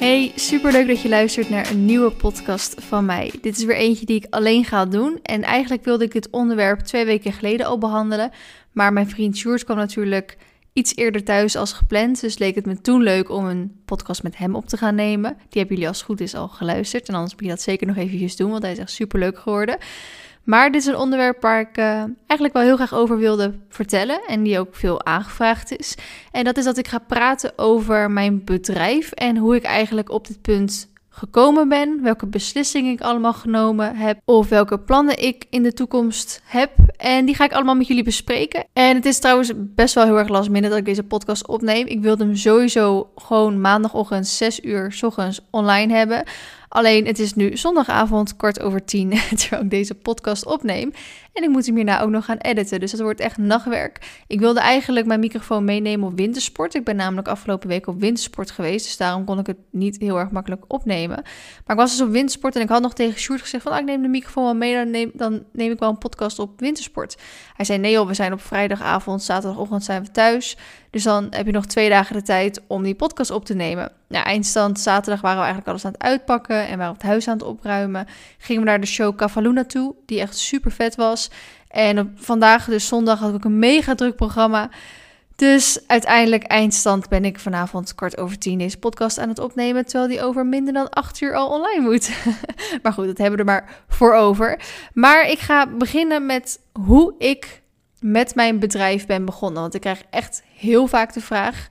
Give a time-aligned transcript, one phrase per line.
[0.00, 3.32] Hey, superleuk dat je luistert naar een nieuwe podcast van mij.
[3.40, 5.18] Dit is weer eentje die ik alleen ga doen.
[5.22, 8.30] En eigenlijk wilde ik dit onderwerp twee weken geleden al behandelen.
[8.72, 10.36] Maar mijn vriend Sjoerd kwam natuurlijk
[10.72, 12.20] iets eerder thuis als gepland.
[12.20, 15.30] Dus leek het me toen leuk om een podcast met hem op te gaan nemen.
[15.32, 17.08] Die hebben jullie als het goed is al geluisterd.
[17.08, 19.78] En anders moet je dat zeker nog eventjes doen, want hij is echt superleuk geworden.
[20.44, 21.84] Maar dit is een onderwerp waar ik uh,
[22.26, 25.94] eigenlijk wel heel graag over wilde vertellen en die ook veel aangevraagd is.
[26.32, 30.26] En dat is dat ik ga praten over mijn bedrijf en hoe ik eigenlijk op
[30.26, 30.90] dit punt
[31.20, 36.42] gekomen ben, welke beslissingen ik allemaal genomen heb of welke plannen ik in de toekomst
[36.44, 36.70] heb.
[36.96, 38.64] En die ga ik allemaal met jullie bespreken.
[38.72, 41.86] En het is trouwens best wel heel erg last minute dat ik deze podcast opneem.
[41.86, 46.24] Ik wilde hem sowieso gewoon maandagochtend 6 uur s ochtends online hebben.
[46.72, 50.92] Alleen het is nu zondagavond kwart over tien terwijl ik deze podcast opneem.
[51.32, 52.80] En ik moet hem hierna ook nog gaan editen.
[52.80, 54.22] Dus dat wordt echt nachtwerk.
[54.26, 56.74] Ik wilde eigenlijk mijn microfoon meenemen op wintersport.
[56.74, 58.84] Ik ben namelijk afgelopen week op wintersport geweest.
[58.84, 61.22] Dus daarom kon ik het niet heel erg makkelijk opnemen.
[61.66, 63.72] Maar ik was dus op wintersport en ik had nog tegen Sjoerd gezegd van...
[63.72, 66.38] Ah, ik neem de microfoon wel mee, dan neem, dan neem ik wel een podcast
[66.38, 67.16] op wintersport.
[67.54, 70.56] Hij zei nee joh, we zijn op vrijdagavond, zaterdagochtend zijn we thuis.
[70.90, 73.92] Dus dan heb je nog twee dagen de tijd om die podcast op te nemen.
[74.08, 77.28] Nou, eindstand zaterdag waren we eigenlijk alles aan het uitpakken en waren we het huis
[77.28, 78.06] aan het opruimen.
[78.38, 81.30] Gingen we naar de show Cavaluna toe, die echt super vet was.
[81.68, 84.70] En vandaag, dus zondag, had ik ook een mega druk programma.
[85.36, 90.08] Dus uiteindelijk eindstand ben ik vanavond kwart over tien deze podcast aan het opnemen, terwijl
[90.08, 92.10] die over minder dan acht uur al online moet.
[92.82, 94.60] maar goed, dat hebben we er maar voor over.
[94.92, 97.62] Maar ik ga beginnen met hoe ik
[98.00, 99.62] met mijn bedrijf ben begonnen.
[99.62, 101.68] Want ik krijg echt heel vaak de vraag,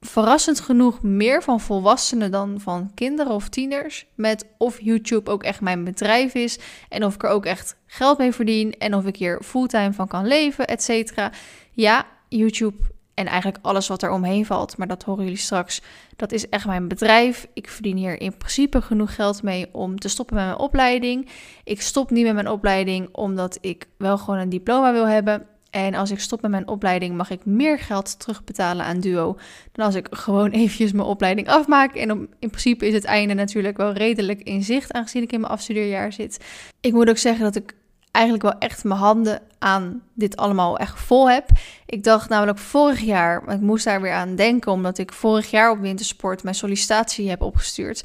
[0.00, 4.06] verrassend genoeg meer van volwassenen dan van kinderen of tieners.
[4.14, 6.58] Met of YouTube ook echt mijn bedrijf is.
[6.88, 8.72] En of ik er ook echt geld mee verdien.
[8.78, 11.32] En of ik hier fulltime van kan leven, et cetera.
[11.70, 12.76] Ja, YouTube
[13.14, 14.76] en eigenlijk alles wat er omheen valt.
[14.76, 15.82] Maar dat horen jullie straks.
[16.16, 17.46] Dat is echt mijn bedrijf.
[17.54, 21.28] Ik verdien hier in principe genoeg geld mee om te stoppen met mijn opleiding.
[21.64, 25.46] Ik stop niet met mijn opleiding omdat ik wel gewoon een diploma wil hebben.
[25.74, 29.38] En als ik stop met mijn opleiding, mag ik meer geld terugbetalen aan Duo
[29.72, 31.94] dan als ik gewoon eventjes mijn opleiding afmaak.
[31.94, 35.52] En in principe is het einde natuurlijk wel redelijk in zicht, aangezien ik in mijn
[35.52, 36.44] afstudeerjaar zit.
[36.80, 37.74] Ik moet ook zeggen dat ik
[38.10, 41.48] eigenlijk wel echt mijn handen aan dit allemaal echt vol heb.
[41.86, 45.70] Ik dacht namelijk vorig jaar, ik moest daar weer aan denken, omdat ik vorig jaar
[45.70, 48.04] op wintersport mijn sollicitatie heb opgestuurd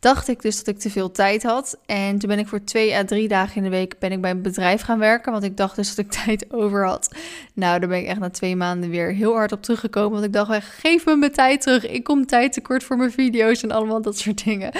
[0.00, 1.78] dacht ik dus dat ik te veel tijd had.
[1.86, 4.30] En toen ben ik voor twee à drie dagen in de week ben ik bij
[4.30, 5.32] een bedrijf gaan werken.
[5.32, 7.14] Want ik dacht dus dat ik tijd over had.
[7.54, 10.10] Nou, daar ben ik echt na twee maanden weer heel hard op teruggekomen.
[10.10, 11.88] Want ik dacht, geef me mijn tijd terug.
[11.88, 14.72] Ik kom tijd tekort voor mijn video's en allemaal dat soort dingen.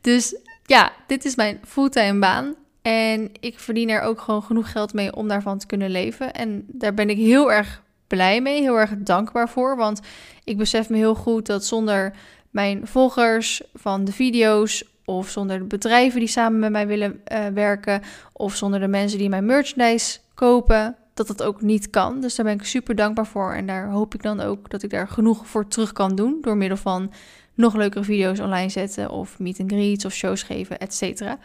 [0.00, 2.54] Dus ja, dit is mijn fulltime baan.
[2.82, 6.32] En ik verdien er ook gewoon genoeg geld mee om daarvan te kunnen leven.
[6.32, 9.76] En daar ben ik heel erg blij mee, heel erg dankbaar voor.
[9.76, 10.00] Want
[10.44, 12.12] ik besef me heel goed dat zonder
[12.58, 17.46] mijn volgers van de video's of zonder de bedrijven die samen met mij willen uh,
[17.46, 18.02] werken
[18.32, 22.20] of zonder de mensen die mijn merchandise kopen, dat dat ook niet kan.
[22.20, 24.90] Dus daar ben ik super dankbaar voor en daar hoop ik dan ook dat ik
[24.90, 27.12] daar genoeg voor terug kan doen door middel van
[27.54, 31.38] nog leukere video's online zetten of meet and greets of shows geven, et cetera.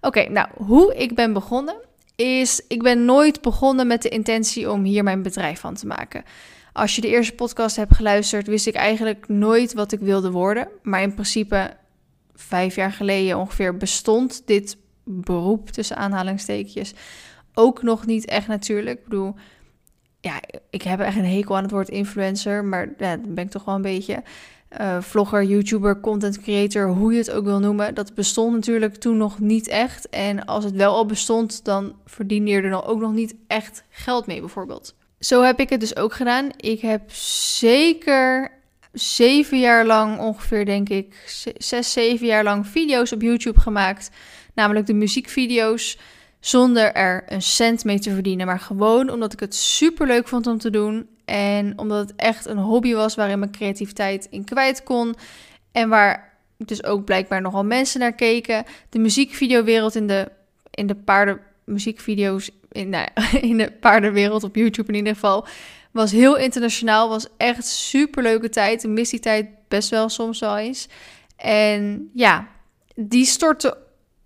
[0.00, 1.76] Oké, nou, hoe ik ben begonnen
[2.16, 6.24] is, ik ben nooit begonnen met de intentie om hier mijn bedrijf van te maken.
[6.74, 10.68] Als je de eerste podcast hebt geluisterd, wist ik eigenlijk nooit wat ik wilde worden.
[10.82, 11.76] Maar in principe,
[12.34, 16.94] vijf jaar geleden ongeveer, bestond dit beroep tussen aanhalingstekens
[17.54, 18.98] ook nog niet echt natuurlijk.
[18.98, 19.34] Ik bedoel,
[20.20, 20.40] ja,
[20.70, 23.74] ik heb echt een hekel aan het woord influencer, maar ja, ben ik toch wel
[23.74, 24.22] een beetje.
[24.80, 27.94] Uh, vlogger, YouTuber, content creator, hoe je het ook wil noemen.
[27.94, 30.08] Dat bestond natuurlijk toen nog niet echt.
[30.08, 33.84] En als het wel al bestond, dan verdiende je er dan ook nog niet echt
[33.88, 34.94] geld mee, bijvoorbeeld.
[35.24, 36.48] Zo heb ik het dus ook gedaan.
[36.56, 38.50] Ik heb zeker
[38.92, 41.14] zeven jaar lang, ongeveer denk ik,
[41.58, 44.10] zes, zeven jaar lang video's op YouTube gemaakt.
[44.54, 45.98] Namelijk de muziekvideo's.
[46.40, 48.46] Zonder er een cent mee te verdienen.
[48.46, 51.08] Maar gewoon omdat ik het super leuk vond om te doen.
[51.24, 55.14] En omdat het echt een hobby was waarin mijn creativiteit in kwijt kon.
[55.72, 58.64] En waar dus ook blijkbaar nogal mensen naar keken.
[58.88, 60.30] De muziekvideowereld in de,
[60.70, 63.08] in de paardenmuziekvideo's in, nou,
[63.50, 65.46] in de paardenwereld op YouTube in ieder geval.
[65.90, 67.08] Was heel internationaal.
[67.08, 68.84] Was echt super leuke tijd.
[68.84, 70.88] Een missietijd best wel soms wel eens.
[71.36, 72.48] En ja,
[72.94, 73.76] die stortte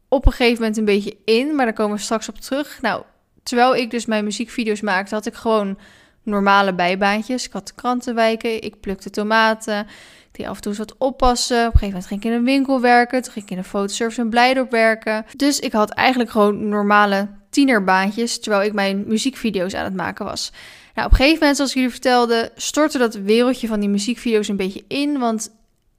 [0.09, 1.55] op een gegeven moment een beetje in.
[1.55, 2.79] Maar daar komen we straks op terug.
[2.81, 3.03] Nou,
[3.43, 5.79] terwijl ik dus mijn muziekvideo's maakte, had ik gewoon
[6.23, 7.47] normale bijbaantjes.
[7.47, 9.87] Ik had krantenwijken, ik plukte tomaten.
[10.33, 11.59] Die af en toe eens wat oppassen.
[11.59, 13.23] Op een gegeven moment ging ik in een winkel werken.
[13.23, 15.25] Toen ging ik in een fotoservice en Blijdorp werken.
[15.37, 20.53] Dus ik had eigenlijk gewoon normale tienerbaantjes, terwijl ik mijn muziekvideo's aan het maken was.
[20.95, 24.49] Nou, op een gegeven moment, zoals ik jullie vertelde, stortte dat wereldje van die muziekvideo's
[24.49, 25.51] een beetje in, want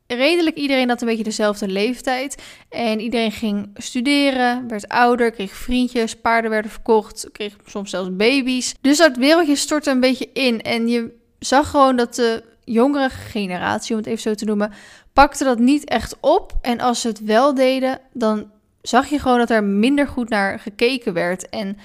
[0.08, 2.44] redelijk iedereen had een beetje dezelfde leeftijd.
[2.70, 8.76] En iedereen ging studeren, werd ouder, kreeg vriendjes, paarden werden verkocht, kreeg soms zelfs baby's.
[8.82, 10.62] Dus dat wereldje stortte een beetje in.
[10.62, 14.74] En je zag gewoon dat de jongere generatie, om het even zo te noemen,
[15.14, 16.54] pakte dat niet echt op.
[16.62, 18.52] En als ze het wel deden, dan
[18.82, 21.50] zag je gewoon dat er minder goed naar gekeken werd.
[21.50, 21.78] En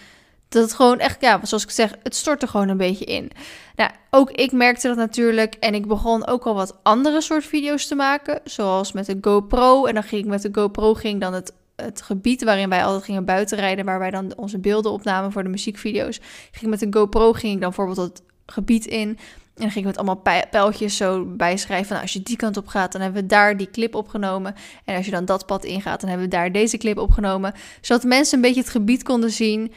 [0.49, 3.31] dat het gewoon echt, ja, zoals ik zeg, het stortte gewoon een beetje in.
[3.76, 5.55] Nou, ook ik merkte dat natuurlijk.
[5.55, 8.41] En ik begon ook al wat andere soort video's te maken.
[8.44, 9.85] Zoals met de GoPro.
[9.85, 13.05] En dan ging ik met de GoPro ging dan het, het gebied waarin wij altijd
[13.05, 13.85] gingen buitenrijden.
[13.85, 16.20] Waar wij dan onze beelden opnamen voor de muziekvideo's.
[16.50, 19.19] Ging met de GoPro ging ik dan bijvoorbeeld het gebied in.
[19.54, 21.86] En dan ging ik met allemaal pijltjes zo bijschrijven.
[21.86, 24.54] Van, als je die kant op gaat, dan hebben we daar die clip opgenomen.
[24.84, 27.52] En als je dan dat pad ingaat, dan hebben we daar deze clip opgenomen.
[27.80, 29.72] Zodat mensen een beetje het gebied konden zien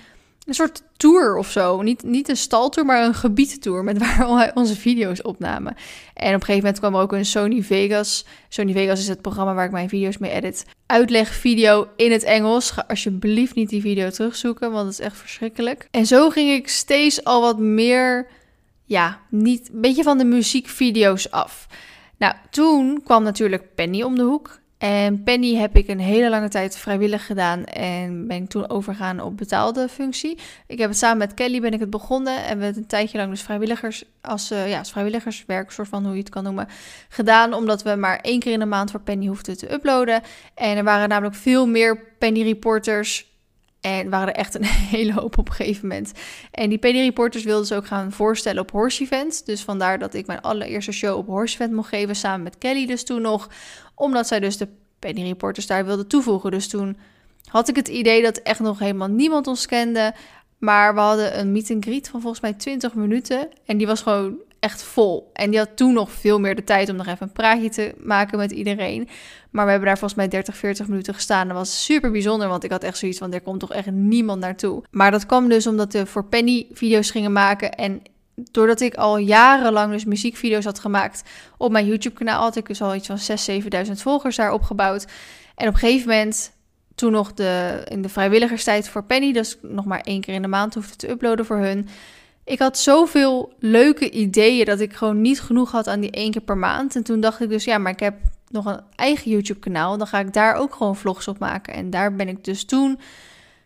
[0.47, 1.81] een soort tour of zo.
[1.81, 5.75] Niet, niet een staltour, maar een gebiedtour met waar wij onze video's opnamen.
[6.13, 8.25] En op een gegeven moment kwam er ook een Sony Vegas.
[8.50, 10.65] Sony Vegas is het programma waar ik mijn video's mee edit.
[10.85, 12.71] Uitlegvideo in het Engels.
[12.71, 15.88] Ga alsjeblieft niet die video terugzoeken, want het is echt verschrikkelijk.
[15.91, 18.27] En zo ging ik steeds al wat meer,
[18.88, 21.68] ja, niet, een beetje van de muziekvideo's af.
[22.18, 24.60] Nou, toen kwam natuurlijk Penny om de hoek.
[24.78, 29.22] En Penny heb ik een hele lange tijd vrijwillig gedaan en ben ik toen overgegaan
[29.22, 30.38] op betaalde functie.
[30.68, 33.18] Ik heb het samen met Kelly ben ik het begonnen en we hebben een tijdje
[33.18, 36.68] lang dus vrijwilligers als, uh, ja, als vrijwilligerswerk, soort van hoe je het kan noemen,
[37.10, 37.54] gedaan.
[37.54, 40.22] Omdat we maar één keer in de maand voor Penny hoefden te uploaden.
[40.56, 43.37] En er waren namelijk veel meer Penny reporters
[43.81, 44.65] en waren er echt een
[44.95, 46.12] hele hoop op een gegeven moment.
[46.51, 49.45] En die Penny Reporters wilden ze ook gaan voorstellen op Horse Event.
[49.45, 52.15] Dus vandaar dat ik mijn allereerste show op Horse Event mocht geven.
[52.15, 53.50] Samen met Kelly dus toen nog.
[53.95, 54.68] Omdat zij dus de
[55.00, 56.51] Penny Reporters daar wilde toevoegen.
[56.51, 56.97] Dus toen
[57.50, 60.13] had ik het idee dat echt nog helemaal niemand ons kende.
[60.57, 63.50] Maar we hadden een meet and greet van volgens mij 20 minuten.
[63.65, 65.30] En die was gewoon echt vol.
[65.33, 67.94] En die had toen nog veel meer de tijd om nog even een praatje te
[67.98, 69.07] maken met iedereen.
[69.50, 71.48] Maar we hebben daar volgens mij 30, 40 minuten gestaan.
[71.48, 74.39] Dat was super bijzonder, want ik had echt zoiets van, er komt toch echt niemand
[74.39, 74.83] naartoe.
[74.92, 77.71] Maar dat kwam dus omdat we voor Penny video's gingen maken.
[77.71, 78.01] En
[78.51, 81.24] doordat ik al jarenlang dus muziekvideo's had gemaakt
[81.57, 83.19] op mijn YouTube kanaal, had ik dus al iets van
[83.62, 85.06] 6.000, 7.000 volgers daar opgebouwd.
[85.56, 86.56] En op een gegeven moment
[86.95, 90.48] toen nog de, in de vrijwilligerstijd voor Penny, dus nog maar één keer in de
[90.48, 91.88] maand hoefde te uploaden voor hun.
[92.48, 96.42] Ik had zoveel leuke ideeën dat ik gewoon niet genoeg had aan die één keer
[96.42, 96.96] per maand.
[96.96, 98.16] En toen dacht ik dus, ja, maar ik heb
[98.50, 99.98] nog een eigen YouTube-kanaal.
[99.98, 101.74] Dan ga ik daar ook gewoon vlogs op maken.
[101.74, 103.00] En daar ben ik dus toen,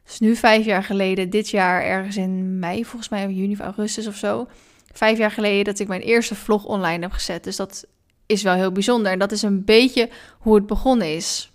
[0.06, 3.60] dus nu vijf jaar geleden, dit jaar ergens in mei, volgens mij, of juni of
[3.60, 4.48] augustus of zo.
[4.94, 7.44] Vijf jaar geleden dat ik mijn eerste vlog online heb gezet.
[7.44, 7.86] Dus dat
[8.25, 9.12] is wel heel bijzonder.
[9.12, 11.50] En dat is een beetje hoe het begonnen is.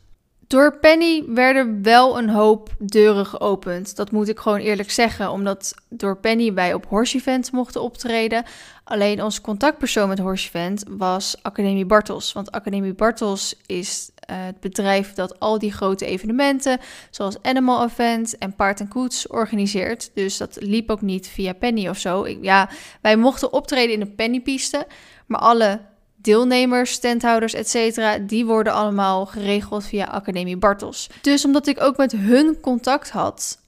[0.46, 3.96] Door Penny werden wel een hoop deuren geopend.
[3.96, 8.44] Dat moet ik gewoon eerlijk zeggen, omdat door Penny wij op Horse Event mochten optreden.
[8.84, 12.32] Alleen onze contactpersoon met Horse Event was Academie Bartels.
[12.32, 16.78] Want Academie Bartels is uh, het bedrijf dat al die grote evenementen,
[17.10, 20.10] zoals Animal Event en Paard en Koets, organiseert.
[20.14, 22.28] Dus dat liep ook niet via Penny of zo.
[22.28, 22.70] Ja,
[23.00, 24.86] wij mochten optreden in de Pennypiste,
[25.26, 25.80] maar alle
[26.26, 28.18] deelnemers, standhouders, etc.
[28.28, 31.10] Die worden allemaal geregeld via Academie Bartels.
[31.20, 33.58] Dus omdat ik ook met hun contact had,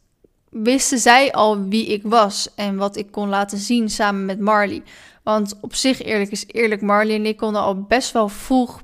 [0.50, 4.82] wisten zij al wie ik was en wat ik kon laten zien samen met Marley.
[5.22, 8.82] Want op zich, eerlijk is eerlijk, Marley en ik konden al best wel vroeg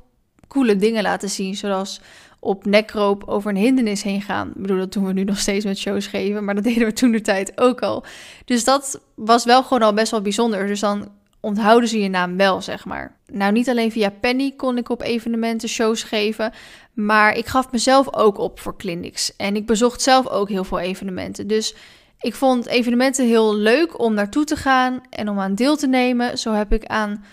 [0.49, 1.55] coole dingen laten zien.
[1.55, 2.01] Zoals
[2.41, 4.49] op nekroop over een hindernis heen gaan.
[4.49, 6.93] Ik bedoel, dat doen we nu nog steeds met shows geven, maar dat deden we
[6.93, 8.05] toen de tijd ook al.
[8.45, 10.67] Dus dat was wel gewoon al best wel bijzonder.
[10.67, 11.09] Dus dan
[11.45, 13.17] onthouden ze je naam wel, zeg maar.
[13.33, 16.53] Nou, niet alleen via Penny kon ik op evenementen shows geven,
[16.93, 19.37] maar ik gaf mezelf ook op voor clinics.
[19.37, 21.47] En ik bezocht zelf ook heel veel evenementen.
[21.47, 21.75] Dus
[22.21, 26.39] ik vond evenementen heel leuk om naartoe te gaan en om aan deel te nemen.
[26.39, 27.25] Zo heb ik aan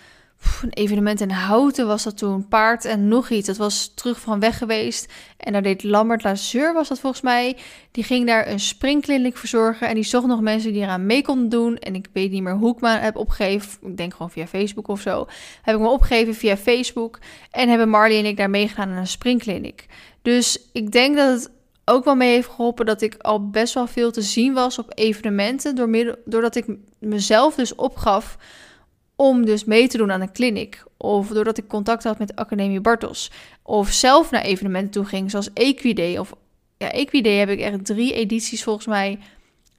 [0.62, 3.48] een evenement in Houten was dat toen, paard en nog iets.
[3.48, 5.14] Dat was terug van weg geweest.
[5.38, 7.58] En daar deed Lambert Lazur, was dat volgens mij.
[7.92, 9.88] Die ging daar een springkliniek verzorgen.
[9.88, 11.78] En die zocht nog mensen die eraan mee konden doen.
[11.78, 13.88] En ik weet niet meer hoe ik me heb opgegeven.
[13.88, 15.28] Ik denk gewoon via Facebook of zo.
[15.62, 17.20] Heb ik me opgegeven via Facebook.
[17.52, 19.86] En hebben Marley en ik daar meegedaan aan een springkliniek.
[20.22, 21.52] Dus ik denk dat het
[21.86, 24.92] ook wel mee heeft geholpen dat ik al best wel veel te zien was op
[24.96, 25.76] evenementen.
[25.76, 26.66] Door doordat ik
[27.00, 28.38] mezelf dus opgaf
[29.22, 30.84] om dus mee te doen aan een clinic.
[30.98, 33.32] Of doordat ik contact had met Academie Bartels.
[33.62, 36.18] Of zelf naar evenementen toe ging, zoals Equiday.
[36.18, 36.34] Of
[36.78, 39.20] ja, heb ik echt drie edities volgens mij.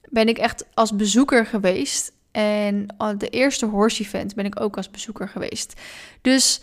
[0.08, 2.12] Ben ik echt als bezoeker geweest.
[2.30, 2.86] En
[3.18, 5.80] de eerste horse event ben ik ook als bezoeker geweest.
[6.20, 6.60] Dus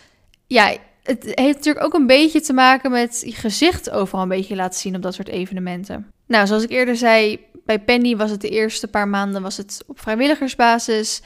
[0.47, 4.55] ja, het heeft natuurlijk ook een beetje te maken met je gezicht overal een beetje
[4.55, 6.11] laten zien op dat soort evenementen.
[6.25, 9.83] Nou, zoals ik eerder zei, bij Penny was het de eerste paar maanden was het
[9.87, 11.21] op vrijwilligersbasis.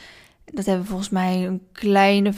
[0.54, 2.32] Dat hebben we volgens mij een kleine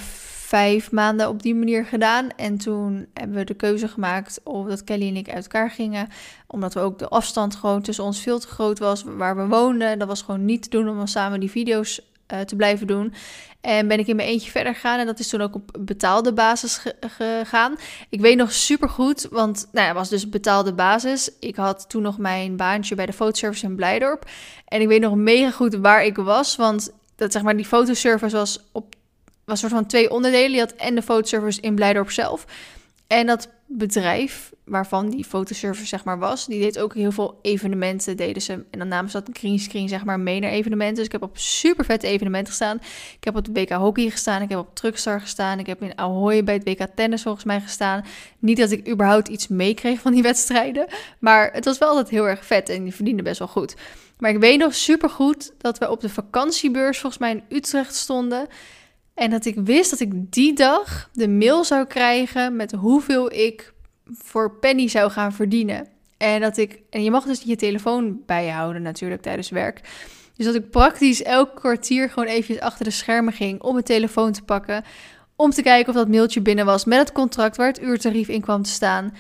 [0.46, 2.28] vijf maanden op die manier gedaan.
[2.37, 6.08] En toen hebben we de keuze gemaakt of dat Kelly en ik uit elkaar gingen.
[6.46, 9.99] Omdat we ook de afstand gewoon tussen ons veel te groot was waar we woonden.
[9.99, 12.00] Dat was gewoon niet te doen om samen die video's
[12.32, 13.14] uh, te blijven doen.
[13.61, 14.99] En ben ik in mijn eentje verder gegaan.
[14.99, 17.76] En dat is toen ook op betaalde basis gegaan.
[18.08, 21.30] Ik weet nog super goed, want nou ja, was dus betaalde basis.
[21.40, 24.28] Ik had toen nog mijn baantje bij de fotoservice in Blijdorp.
[24.64, 26.56] En ik weet nog mega goed waar ik was.
[26.56, 28.94] Want dat zeg maar, die fotoservice was op
[29.44, 30.50] was soort van twee onderdelen.
[30.50, 32.46] Je had en de fotoservice in Blijdorp zelf.
[33.06, 38.16] En dat bedrijf waarvan die fotoservice zeg maar was, die deed ook heel veel evenementen,
[38.16, 38.52] deden ze.
[38.52, 40.96] En dan namen ze dat greenscreen zeg maar mee naar evenementen.
[40.96, 42.76] Dus ik heb op super vette evenementen gestaan.
[43.16, 45.99] Ik heb op de WK Hockey gestaan, ik heb op Truckstar gestaan, ik heb in
[45.99, 48.04] Ahoy bij het WK Tennis volgens mij gestaan.
[48.38, 50.87] Niet dat ik überhaupt iets meekreeg van die wedstrijden,
[51.18, 53.75] maar het was wel altijd heel erg vet en die verdiende best wel goed.
[54.18, 57.94] Maar ik weet nog super goed dat we op de vakantiebeurs volgens mij in Utrecht
[57.94, 58.46] stonden.
[59.16, 63.73] En dat ik wist dat ik die dag de mail zou krijgen met hoeveel ik
[64.12, 65.88] voor penny zou gaan verdienen.
[66.16, 69.80] En dat ik, en je mag dus je telefoon bijhouden natuurlijk tijdens werk.
[70.37, 74.32] Dus dat ik praktisch elk kwartier gewoon eventjes achter de schermen ging om mijn telefoon
[74.32, 74.85] te pakken.
[75.37, 78.40] Om te kijken of dat mailtje binnen was met het contract waar het uurtarief in
[78.40, 79.14] kwam te staan.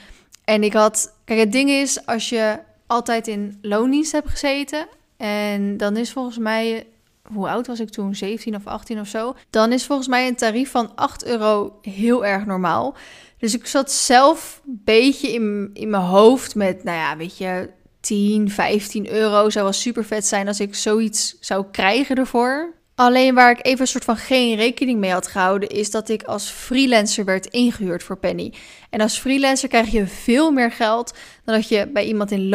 [0.44, 4.86] En ik had, kijk het ding is, als je altijd in loondienst hebt gezeten.
[5.16, 6.86] En dan is volgens mij
[7.32, 8.14] hoe oud was ik toen?
[8.14, 9.34] 17 of 18 of zo.
[9.50, 12.96] Dan is volgens mij een tarief van 8 euro heel erg normaal.
[13.38, 17.70] Dus ik zat zelf een beetje in, in mijn hoofd met, nou ja, weet je,
[18.00, 19.50] 10, 15 euro.
[19.50, 22.74] Zou wel super vet zijn als ik zoiets zou krijgen ervoor.
[22.98, 26.22] Alleen waar ik even een soort van geen rekening mee had gehouden, is dat ik
[26.22, 28.52] als freelancer werd ingehuurd voor Penny.
[28.90, 32.48] En als freelancer krijg je veel meer geld dan dat je bij iemand in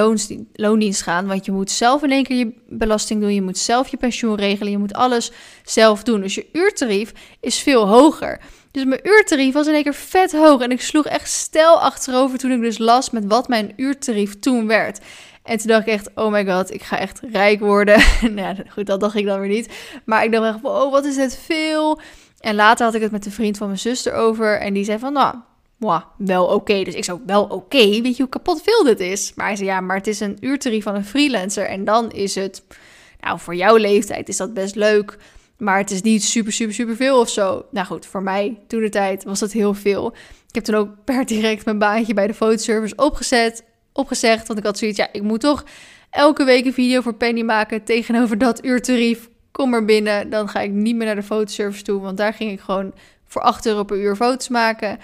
[0.53, 1.25] loondienst gaat.
[1.25, 4.35] Want je moet zelf in één keer je belasting doen, je moet zelf je pensioen
[4.35, 5.31] regelen, je moet alles
[5.63, 6.21] zelf doen.
[6.21, 8.39] Dus je uurtarief is veel hoger.
[8.71, 10.61] Dus mijn uurtarief was in één keer vet hoog.
[10.61, 14.67] En ik sloeg echt stel achterover toen ik dus las met wat mijn uurtarief toen
[14.67, 14.99] werd.
[15.43, 18.03] En toen dacht ik echt, oh my god, ik ga echt rijk worden.
[18.35, 19.73] nou goed, dat dacht ik dan weer niet.
[20.05, 21.99] Maar ik dacht echt, oh, wat is dit veel.
[22.39, 24.59] En later had ik het met de vriend van mijn zuster over.
[24.59, 25.35] En die zei van, nou,
[25.77, 26.83] wow, wel oké.
[26.83, 28.01] Dus ik zou wel oké.
[28.01, 29.31] Weet je hoe kapot veel dit is?
[29.35, 31.65] Maar hij zei, ja, maar het is een uurtarief van een freelancer.
[31.65, 32.63] En dan is het,
[33.21, 35.17] nou, voor jouw leeftijd is dat best leuk.
[35.57, 37.65] Maar het is niet super, super, super veel of zo.
[37.71, 40.13] Nou goed, voor mij toen de tijd was dat heel veel.
[40.47, 44.47] Ik heb toen ook per direct mijn baantje bij de fotoservice opgezet opgezegd.
[44.47, 45.63] Want ik had zoiets, ja, ik moet toch
[46.09, 49.29] elke week een video voor Penny maken tegenover dat uurtarief.
[49.51, 52.51] Kom maar binnen, dan ga ik niet meer naar de fotoservice toe, want daar ging
[52.51, 52.93] ik gewoon
[53.25, 54.99] voor 8 euro per uur foto's maken.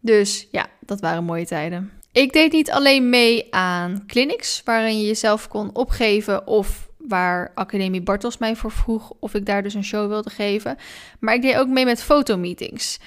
[0.00, 1.90] Dus ja, dat waren mooie tijden.
[2.12, 8.02] Ik deed niet alleen mee aan clinics waarin je jezelf kon opgeven of waar Academie
[8.02, 10.76] Bartels mij voor vroeg of ik daar dus een show wilde geven,
[11.20, 12.98] maar ik deed ook mee met fotomeetings.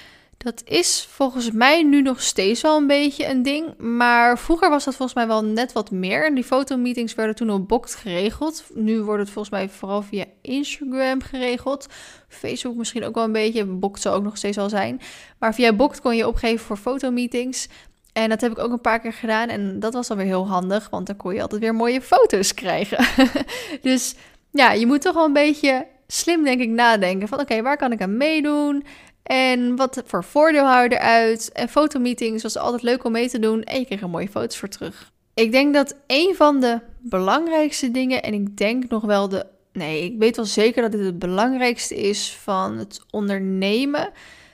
[0.42, 3.76] Dat is volgens mij nu nog steeds wel een beetje een ding.
[3.78, 6.34] Maar vroeger was dat volgens mij wel net wat meer.
[6.34, 8.64] Die fotomeetings werden toen op Bokt geregeld.
[8.74, 11.86] Nu wordt het volgens mij vooral via Instagram geregeld.
[12.28, 13.64] Facebook misschien ook wel een beetje.
[13.64, 15.00] Bokt zou ook nog steeds wel zijn.
[15.38, 17.68] Maar via Bokt kon je opgeven voor fotomeetings.
[18.12, 19.48] En dat heb ik ook een paar keer gedaan.
[19.48, 20.90] En dat was dan weer heel handig.
[20.90, 23.06] Want dan kon je altijd weer mooie foto's krijgen.
[23.82, 24.14] dus
[24.50, 27.28] ja, je moet toch wel een beetje slim, denk ik, nadenken.
[27.28, 28.84] Van oké, waar kan ik aan meedoen?
[29.22, 31.52] En wat voor voordeel hou je eruit?
[31.52, 33.62] En fotomeetings was altijd leuk om mee te doen.
[33.62, 35.12] En je kreeg er mooie foto's voor terug.
[35.34, 39.46] Ik denk dat een van de belangrijkste dingen, en ik denk nog wel de.
[39.72, 44.10] Nee, ik weet wel zeker dat dit het belangrijkste is van het ondernemen.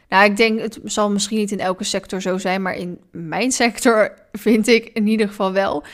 [0.09, 3.53] Nou, ik denk, het zal misschien niet in elke sector zo zijn, maar in mijn
[3.53, 5.85] sector vind ik in ieder geval wel,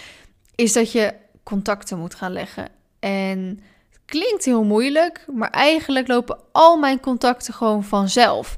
[0.55, 2.69] is dat je contacten moet gaan leggen.
[2.99, 3.61] En
[4.05, 8.57] Klinkt heel moeilijk, maar eigenlijk lopen al mijn contacten gewoon vanzelf.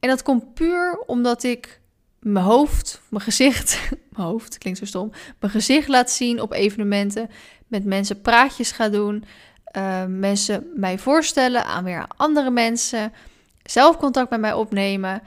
[0.00, 1.80] En dat komt puur omdat ik
[2.20, 3.80] mijn hoofd, mijn gezicht,
[4.16, 7.30] mijn hoofd klinkt zo stom, mijn gezicht laat zien op evenementen,
[7.66, 9.24] met mensen praatjes ga doen,
[9.76, 13.12] uh, mensen mij voorstellen aan weer andere mensen,
[13.62, 15.22] zelf contact met mij opnemen.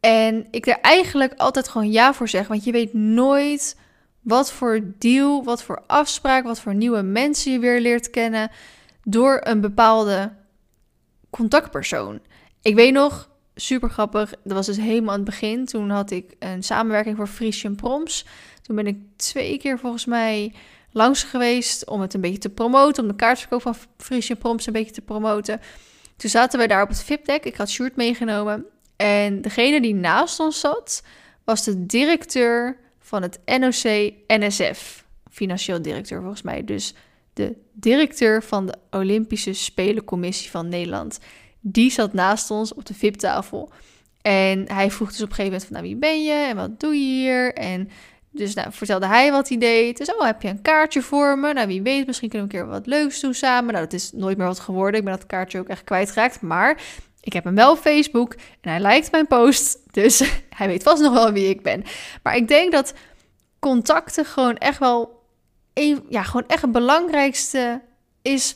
[0.00, 3.76] En ik er eigenlijk altijd gewoon ja voor zeg, want je weet nooit
[4.20, 8.50] wat voor deal, wat voor afspraak, wat voor nieuwe mensen je weer leert kennen
[9.04, 10.32] door een bepaalde
[11.30, 12.20] contactpersoon.
[12.62, 15.64] Ik weet nog, super grappig, dat was dus helemaal aan het begin.
[15.64, 18.26] Toen had ik een samenwerking voor Frisian Proms.
[18.62, 20.54] Toen ben ik twee keer volgens mij
[20.90, 24.72] langs geweest om het een beetje te promoten, om de kaartverkoop van Frisian Proms een
[24.72, 25.60] beetje te promoten.
[26.16, 27.44] Toen zaten we daar op het VIP-deck.
[27.44, 28.64] Ik had Sjoerd meegenomen.
[28.96, 31.02] En degene die naast ons zat,
[31.44, 35.04] was de directeur van het NOC-NSF.
[35.30, 36.64] Financieel directeur volgens mij.
[36.64, 36.94] Dus
[37.32, 41.18] de directeur van de Olympische Spelencommissie van Nederland.
[41.60, 43.70] Die zat naast ons op de VIP-tafel.
[44.22, 46.80] En hij vroeg dus op een gegeven moment van, nou, wie ben je en wat
[46.80, 47.54] doe je hier?
[47.54, 47.90] En
[48.30, 49.96] dus nou, vertelde hij wat hij deed.
[49.96, 51.52] Dus, oh, heb je een kaartje voor me?
[51.52, 53.72] Nou, wie weet, misschien kunnen we een keer wat leuks doen samen.
[53.72, 54.98] Nou, dat is nooit meer wat geworden.
[54.98, 56.40] Ik ben dat kaartje ook echt kwijtgeraakt.
[56.40, 56.82] Maar
[57.20, 59.78] ik heb hem wel op Facebook en hij lijkt mijn post.
[59.90, 60.18] Dus
[60.56, 61.84] hij weet vast nog wel wie ik ben.
[62.22, 62.94] Maar ik denk dat
[63.58, 65.13] contacten gewoon echt wel...
[66.08, 67.82] Ja, gewoon echt het belangrijkste
[68.22, 68.54] is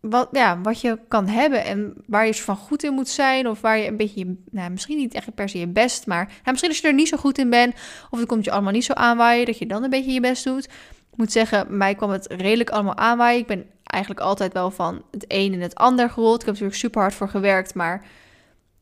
[0.00, 3.48] wat, ja, wat je kan hebben en waar je van goed in moet zijn.
[3.48, 6.38] Of waar je een beetje, nou, misschien niet echt per se je best, maar nou,
[6.44, 7.74] misschien als je er niet zo goed in bent.
[8.10, 10.44] Of het komt je allemaal niet zo aanwaaien, dat je dan een beetje je best
[10.44, 10.64] doet.
[11.10, 13.40] Ik moet zeggen, mij kwam het redelijk allemaal aanwaaien.
[13.40, 16.40] Ik ben eigenlijk altijd wel van het een en het ander gerold.
[16.40, 18.06] Ik heb natuurlijk super hard voor gewerkt, maar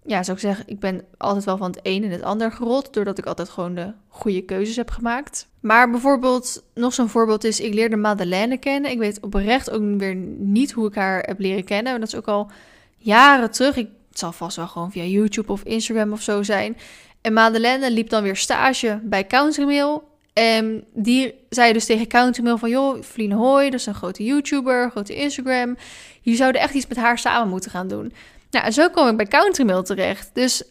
[0.06, 2.92] ja, zou ik zeggen, ik ben altijd wel van het een en het ander gerold,
[2.92, 5.46] doordat ik altijd gewoon de goede keuzes heb gemaakt.
[5.60, 8.90] Maar bijvoorbeeld, nog zo'n voorbeeld is, ik leerde Madeleine kennen.
[8.90, 12.00] Ik weet oprecht ook weer niet hoe ik haar heb leren kennen.
[12.00, 12.50] Dat is ook al
[12.96, 13.76] jaren terug.
[13.76, 16.76] Ik, zal vast wel gewoon via YouTube of Instagram of zo zijn.
[17.20, 20.08] En Madeleine liep dan weer stage bij Countermail.
[20.32, 22.70] En die zei dus tegen Countermail van...
[22.70, 25.76] joh, Vline Hoi, dat is een grote YouTuber, grote Instagram.
[26.20, 28.12] Je zouden echt iets met haar samen moeten gaan doen.
[28.50, 30.30] Nou, zo kwam ik bij Countermail terecht.
[30.32, 30.62] Dus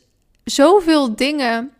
[0.44, 1.72] zoveel dingen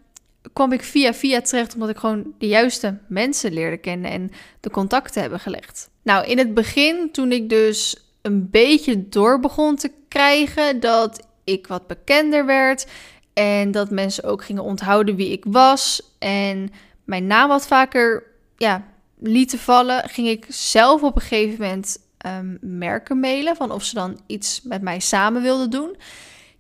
[0.54, 4.70] kwam ik via via terecht omdat ik gewoon de juiste mensen leerde kennen en de
[4.70, 5.90] contacten hebben gelegd.
[6.04, 11.68] Nou, in het begin, toen ik dus een beetje door begon te krijgen dat ik
[11.68, 12.86] wat bekender werd
[13.34, 16.72] en dat mensen ook gingen onthouden wie ik was en
[17.04, 18.24] mijn naam wat vaker
[18.58, 18.88] ja,
[19.20, 23.94] lieten vallen, ging ik zelf op een gegeven moment um, merken mailen van of ze
[23.94, 25.96] dan iets met mij samen wilden doen.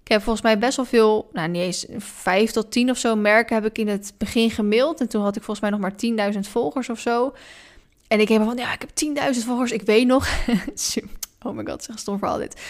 [0.06, 3.16] Ik heb volgens mij best wel veel, nou niet eens vijf tot tien of zo
[3.16, 5.00] merken heb ik in het begin gemaild.
[5.00, 7.34] En toen had ik volgens mij nog maar 10.000 volgers of zo.
[8.08, 8.90] En ik heb van, ja, ik heb
[9.36, 9.72] 10.000 volgers.
[9.72, 10.28] Ik weet nog.
[11.46, 12.62] oh my god, zeg stom voor al dit.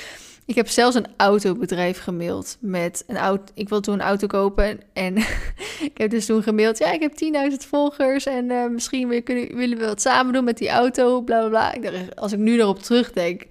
[0.45, 3.53] Ik heb zelfs een autobedrijf gemaild met een auto.
[3.55, 4.79] Ik wil toen een auto kopen.
[4.93, 5.17] En
[5.91, 6.77] ik heb dus toen gemaild.
[6.77, 7.13] Ja, ik heb
[7.51, 8.25] 10.000 volgers.
[8.25, 11.21] En uh, misschien willen, we wat samen doen met die auto.
[11.21, 11.73] Bla bla bla.
[11.73, 13.43] Ik dacht, als ik nu erop terugdenk.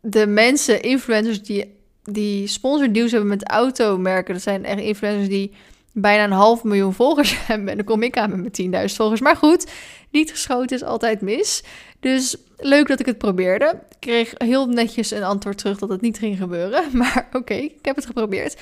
[0.00, 4.34] De mensen, influencers die, die sponsordeals hebben met automerken.
[4.34, 5.52] Dat zijn echt influencers die
[5.98, 7.68] bijna een half miljoen volgers hebben.
[7.68, 9.20] En dan kom ik aan met mijn 10.000 volgers.
[9.20, 9.70] Maar goed,
[10.10, 11.62] niet geschoten is altijd mis.
[12.00, 13.80] Dus leuk dat ik het probeerde.
[13.90, 16.84] Ik kreeg heel netjes een antwoord terug dat het niet ging gebeuren.
[16.98, 18.60] Maar oké, ik heb het geprobeerd.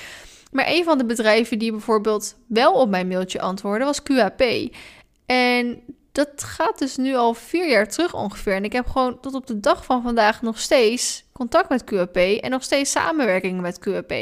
[0.53, 4.43] Maar een van de bedrijven die bijvoorbeeld wel op mijn mailtje antwoordde was QAP.
[5.27, 5.81] En
[6.13, 8.55] dat gaat dus nu al vier jaar terug ongeveer.
[8.55, 12.17] En ik heb gewoon tot op de dag van vandaag nog steeds contact met QAP
[12.17, 14.13] en nog steeds samenwerking met QAP.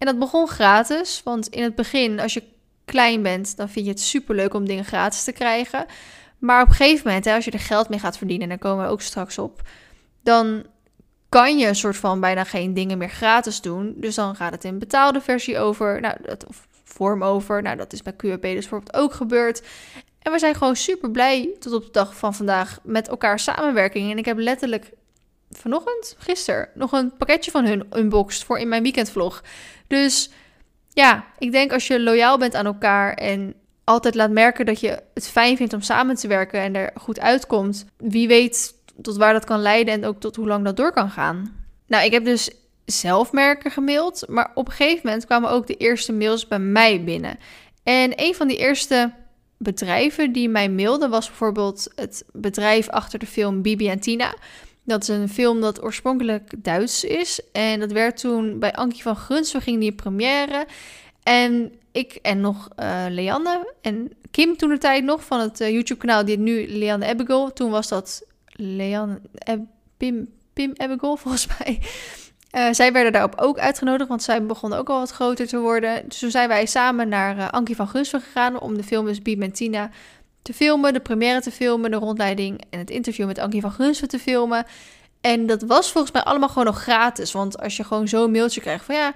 [0.00, 2.42] En dat begon gratis, want in het begin, als je
[2.84, 5.86] klein bent, dan vind je het superleuk om dingen gratis te krijgen.
[6.38, 8.70] Maar op een gegeven moment, hè, als je er geld mee gaat verdienen, en daar
[8.70, 9.62] komen we ook straks op,
[10.22, 10.64] dan
[11.28, 13.94] kan je een soort van bijna geen dingen meer gratis doen.
[13.96, 17.62] Dus dan gaat het in betaalde versie over, nou, dat, of vorm over.
[17.62, 19.62] Nou, dat is bij QAP dus bijvoorbeeld ook gebeurd.
[20.22, 24.10] En we zijn gewoon super blij tot op de dag van vandaag met elkaar samenwerking.
[24.10, 24.92] En ik heb letterlijk
[25.50, 29.42] vanochtend, gisteren, nog een pakketje van hun unboxed voor in mijn weekendvlog.
[29.90, 30.30] Dus
[30.92, 35.02] ja, ik denk als je loyaal bent aan elkaar en altijd laat merken dat je
[35.14, 39.32] het fijn vindt om samen te werken en er goed uitkomt, wie weet tot waar
[39.32, 41.64] dat kan leiden en ook tot hoe lang dat door kan gaan.
[41.86, 42.50] Nou, ik heb dus
[42.84, 47.04] zelf merken gemaild, maar op een gegeven moment kwamen ook de eerste mails bij mij
[47.04, 47.38] binnen.
[47.82, 49.12] En een van die eerste
[49.58, 54.34] bedrijven die mij mailden was bijvoorbeeld het bedrijf achter de film Bibi en Tina.
[54.84, 57.40] Dat is een film dat oorspronkelijk Duits is.
[57.52, 60.66] En dat werd toen bij Ankie van Gruns, ging die première.
[61.22, 65.70] En ik en nog uh, Leanne en Kim toen de tijd nog van het uh,
[65.70, 67.52] YouTube-kanaal, die nu Leanne Abigail.
[67.52, 69.20] Toen was dat Leanne
[69.96, 71.80] Pim, Pim Abigail volgens mij.
[72.56, 76.02] Uh, zij werden daarop ook uitgenodigd, want zij begonnen ook al wat groter te worden.
[76.08, 79.20] Dus toen zijn wij samen naar Ankie van Gunsven gegaan om de film dus
[79.52, 79.90] Tina
[80.42, 84.08] te filmen, de première te filmen, de rondleiding en het interview met Ankie van Gunsven
[84.08, 84.66] te filmen.
[85.20, 88.60] En dat was volgens mij allemaal gewoon nog gratis, want als je gewoon zo'n mailtje
[88.60, 89.14] krijgt van ja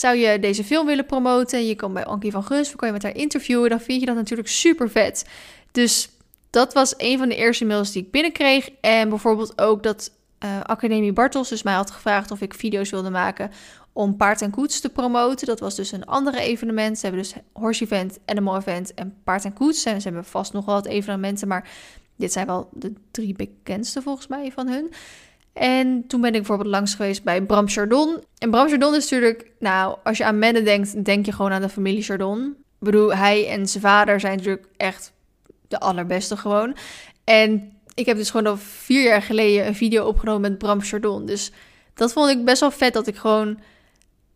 [0.00, 1.66] zou je deze film willen promoten?
[1.66, 3.70] Je komt bij Ankie van Guns, kan je met haar interviewen.
[3.70, 5.24] Dan vind je dat natuurlijk super vet.
[5.72, 6.10] Dus
[6.50, 8.68] dat was een van de eerste mails die ik binnenkreeg.
[8.80, 10.10] En bijvoorbeeld ook dat
[10.44, 13.50] uh, Academie Bartels dus mij had gevraagd of ik video's wilde maken
[13.92, 15.46] om paard en koets te promoten.
[15.46, 16.98] Dat was dus een andere evenement.
[16.98, 19.84] Ze hebben dus horse event, animal event en paard en koets.
[19.84, 21.68] En ze hebben vast nog wel wat evenementen, maar
[22.16, 24.92] dit zijn wel de drie bekendste volgens mij van hun.
[25.52, 28.24] En toen ben ik bijvoorbeeld langs geweest bij Bram Chardon.
[28.38, 31.62] En Bram Chardon is natuurlijk, nou, als je aan Menne denkt, denk je gewoon aan
[31.62, 32.56] de familie Chardon.
[32.58, 35.12] Ik bedoel, hij en zijn vader zijn natuurlijk echt
[35.68, 36.76] de allerbeste gewoon.
[37.24, 41.26] En ik heb dus gewoon al vier jaar geleden een video opgenomen met Bram Chardon.
[41.26, 41.50] Dus
[41.94, 43.58] dat vond ik best wel vet dat ik gewoon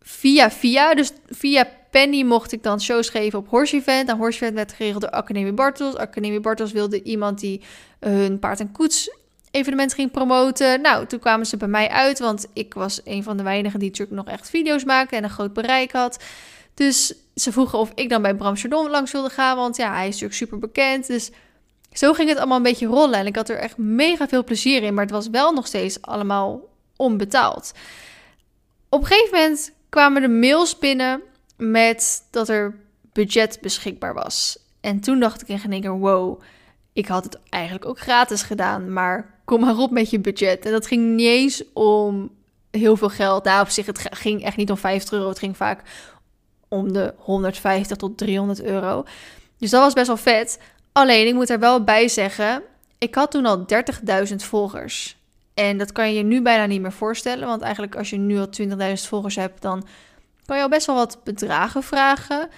[0.01, 4.09] via via, dus via Penny mocht ik dan shows geven op Horse Event.
[4.09, 5.95] En Horse Event werd geregeld door Academie Bartels.
[5.95, 7.61] Academie Bartels wilde iemand die
[7.99, 9.09] hun paard en koets
[9.51, 10.81] evenement ging promoten.
[10.81, 13.89] Nou, toen kwamen ze bij mij uit, want ik was een van de weinigen die
[13.89, 16.23] natuurlijk nog echt video's maakte en een groot bereik had.
[16.73, 20.07] Dus ze vroegen of ik dan bij Bram Chardon langs wilde gaan, want ja, hij
[20.07, 21.07] is natuurlijk super bekend.
[21.07, 21.31] Dus
[21.93, 24.83] zo ging het allemaal een beetje rollen en ik had er echt mega veel plezier
[24.83, 26.61] in, maar het was wel nog steeds allemaal
[26.95, 27.71] onbetaald.
[28.89, 31.21] Op een gegeven moment kwamen de mails binnen
[31.57, 32.75] met dat er
[33.13, 34.57] budget beschikbaar was.
[34.81, 36.41] En toen dacht ik in geen keer, wow,
[36.93, 40.65] ik had het eigenlijk ook gratis gedaan, maar kom maar op met je budget.
[40.65, 42.31] En dat ging niet eens om
[42.71, 43.43] heel veel geld.
[43.43, 45.29] Nou, op zich, het ging echt niet om 50 euro.
[45.29, 45.81] Het ging vaak
[46.67, 49.05] om de 150 tot 300 euro.
[49.57, 50.59] Dus dat was best wel vet.
[50.93, 52.63] Alleen, ik moet er wel bij zeggen,
[52.97, 53.65] ik had toen al
[54.29, 55.17] 30.000 volgers.
[55.53, 57.47] En dat kan je je nu bijna niet meer voorstellen.
[57.47, 59.85] Want eigenlijk als je nu al 20.000 volgers hebt, dan
[60.45, 62.49] kan je al best wel wat bedragen vragen.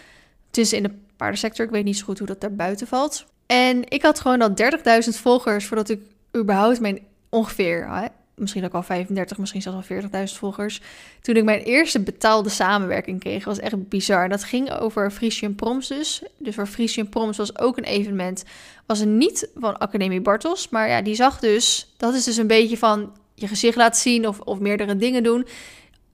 [0.51, 3.25] Dus in de paardensector, ik weet niet zo goed hoe dat daar buiten valt.
[3.45, 6.01] En ik had gewoon al 30.000 volgers voordat ik
[6.37, 10.81] überhaupt mijn ongeveer, misschien ook al 35, misschien zelfs al 40.000 volgers.
[11.21, 14.29] Toen ik mijn eerste betaalde samenwerking kreeg, was echt bizar.
[14.29, 16.23] Dat ging over Frisian Proms dus.
[16.37, 18.43] Dus voor Frisian Proms was ook een evenement.
[18.85, 22.47] Was een niet van Academie Bartels, maar ja, die zag dus, dat is dus een
[22.47, 25.47] beetje van je gezicht laten zien of, of meerdere dingen doen.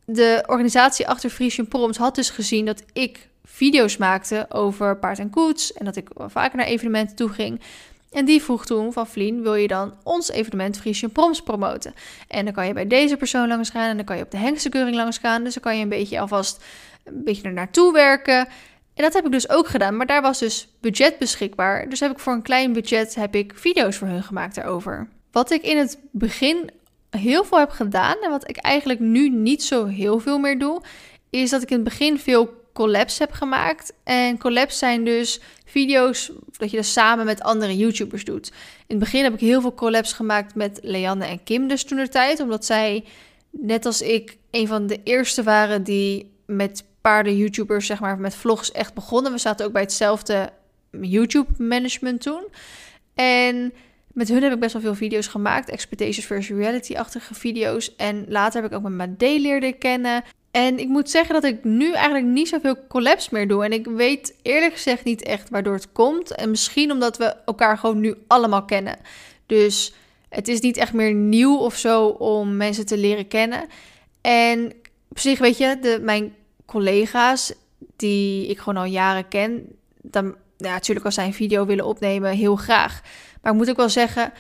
[0.06, 5.30] De organisatie achter Frisian Proms had dus gezien dat ik video's maakte over paard en
[5.30, 7.62] koets en dat ik vaker naar evenementen toe ging.
[8.12, 11.94] En die vroeg toen van Vlien, wil je dan ons evenement Frisian Proms promoten?
[12.28, 14.38] En dan kan je bij deze persoon langs gaan en dan kan je op de
[14.38, 15.44] hengstenkeuring langs gaan.
[15.44, 16.64] Dus dan kan je een beetje alvast
[17.04, 18.48] een beetje er naartoe werken.
[18.94, 21.90] En dat heb ik dus ook gedaan, maar daar was dus budget beschikbaar.
[21.90, 25.08] Dus heb ik voor een klein budget heb ik video's voor hun gemaakt daarover.
[25.32, 26.70] Wat ik in het begin
[27.10, 30.82] heel veel heb gedaan en wat ik eigenlijk nu niet zo heel veel meer doe,
[31.30, 33.94] is dat ik in het begin veel collabs heb gemaakt.
[34.04, 38.48] En collabs zijn dus video's dat je dat samen met andere YouTubers doet.
[38.88, 41.98] In het begin heb ik heel veel collabs gemaakt met Leanne en Kim dus toen
[41.98, 42.40] de tijd.
[42.40, 43.04] Omdat zij,
[43.50, 48.36] net als ik, een van de eerste waren die met paarden YouTubers, zeg maar, met
[48.36, 49.32] vlogs echt begonnen.
[49.32, 50.50] We zaten ook bij hetzelfde
[51.02, 52.44] YouTube management toen.
[53.16, 53.74] En
[54.14, 55.70] met hun heb ik best wel veel video's gemaakt.
[55.70, 57.96] Expectations versus reality-achtige video's.
[57.96, 60.24] En later heb ik ook met Made leren kennen.
[60.52, 63.64] En ik moet zeggen dat ik nu eigenlijk niet zoveel collabs meer doe.
[63.64, 66.36] En ik weet eerlijk gezegd niet echt waardoor het komt.
[66.36, 68.98] En misschien omdat we elkaar gewoon nu allemaal kennen.
[69.46, 69.94] Dus
[70.30, 73.68] het is niet echt meer nieuw of zo om mensen te leren kennen.
[74.22, 74.74] En
[75.10, 76.36] op zich, weet je, de, mijn
[76.66, 77.54] collega's
[77.96, 79.68] die ik gewoon al jaren ken,
[80.02, 83.02] dan ja, natuurlijk als zij een video willen opnemen, heel graag.
[83.42, 84.34] Maar ik moet ook wel zeggen,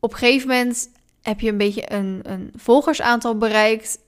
[0.00, 0.90] op een gegeven moment
[1.22, 3.98] heb je een beetje een, een volgersaantal bereikt.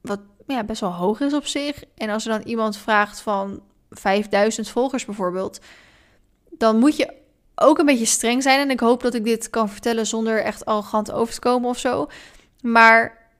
[0.00, 1.84] Wat ja, best wel hoog is op zich.
[1.94, 5.60] En als er dan iemand vraagt van 5000 volgers bijvoorbeeld,
[6.50, 7.12] dan moet je
[7.54, 8.60] ook een beetje streng zijn.
[8.60, 11.78] En ik hoop dat ik dit kan vertellen zonder echt arrogant over te komen of
[11.78, 12.06] zo.
[12.60, 13.30] Maar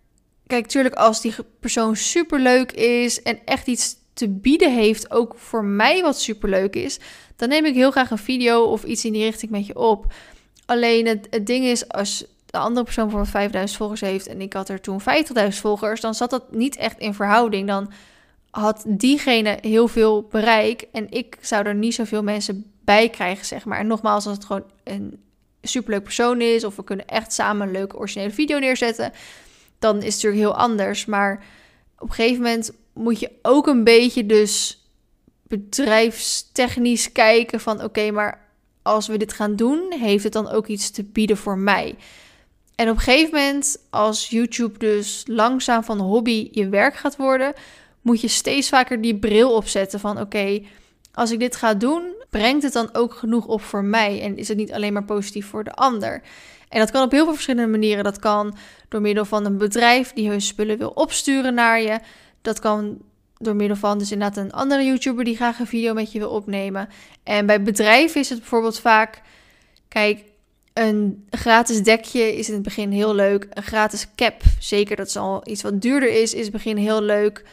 [0.47, 5.35] kijk, tuurlijk, als die persoon super leuk is en echt iets te bieden heeft, ook
[5.37, 6.99] voor mij wat super leuk is,
[7.37, 10.13] dan neem ik heel graag een video of iets in die richting met je op.
[10.67, 14.53] Alleen het, het ding is, als de andere persoon voor 5000 volgers heeft en ik
[14.53, 17.67] had er toen 50.000 volgers, dan zat dat niet echt in verhouding.
[17.69, 17.93] Dan
[18.51, 23.65] had diegene heel veel bereik en ik zou er niet zoveel mensen bij krijgen, zeg
[23.65, 23.79] maar.
[23.79, 25.21] En nogmaals, als het gewoon een
[25.63, 29.13] superleuk persoon is of we kunnen echt samen een leuke originele video neerzetten,
[29.79, 31.05] dan is het natuurlijk heel anders.
[31.05, 31.45] Maar
[31.99, 34.85] op een gegeven moment moet je ook een beetje dus
[35.43, 38.49] bedrijfstechnisch kijken van oké, maar
[38.83, 41.97] als we dit gaan doen, heeft het dan ook iets te bieden voor mij?
[42.83, 47.53] En op een gegeven moment, als YouTube dus langzaam van hobby je werk gaat worden,
[48.01, 50.63] moet je steeds vaker die bril opzetten van oké,
[51.13, 54.49] als ik dit ga doen, brengt het dan ook genoeg op voor mij en is
[54.49, 56.23] het niet alleen maar positief voor de ander?
[56.69, 58.05] En dat kan op heel veel verschillende manieren.
[58.05, 58.57] Dat kan
[58.89, 61.99] door middel van een bedrijf die hun spullen wil opsturen naar je.
[62.41, 62.99] Dat kan
[63.39, 66.31] door middel van dus inderdaad een andere YouTuber die graag een video met je wil
[66.31, 66.89] opnemen.
[67.23, 69.23] En bij bedrijven is het bijvoorbeeld vaak,
[69.89, 70.31] kijk,
[70.73, 73.47] een gratis dekje is in het begin heel leuk.
[73.51, 76.77] Een gratis cap, zeker dat is al iets wat duurder is, is in het begin
[76.77, 77.45] heel leuk.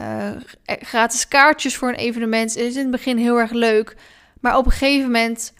[0.00, 0.30] Uh,
[0.64, 3.96] gratis kaartjes voor een evenement is in het begin heel erg leuk.
[4.40, 5.52] Maar op een gegeven moment,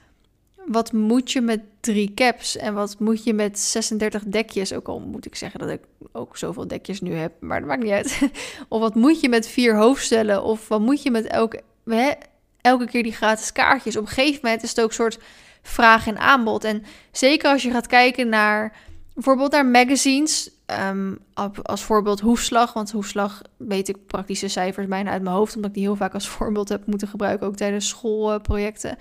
[0.66, 4.72] wat moet je met drie caps en wat moet je met 36 dekjes?
[4.72, 5.80] Ook al moet ik zeggen dat ik
[6.12, 8.20] ook zoveel dekjes nu heb, maar dat maakt niet uit.
[8.68, 10.42] of wat moet je met vier hoofdstellen?
[10.42, 12.12] Of wat moet je met elke, hè,
[12.60, 13.96] elke keer die gratis kaartjes?
[13.96, 15.18] Op een gegeven moment is het ook een soort
[15.62, 16.64] vraag en aanbod.
[16.64, 18.76] En zeker als je gaat kijken naar
[19.14, 20.50] bijvoorbeeld naar magazines.
[20.90, 21.18] Um,
[21.62, 25.76] als voorbeeld Hoefslag, want Hoefslag weet ik praktische cijfers bijna uit mijn hoofd, omdat ik
[25.76, 28.96] die heel vaak als voorbeeld heb moeten gebruiken, ook tijdens schoolprojecten.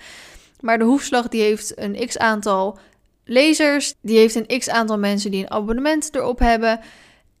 [0.60, 2.78] Maar de Hoefslag die heeft een x aantal
[3.24, 6.80] lezers, die heeft een x aantal mensen die een abonnement erop hebben.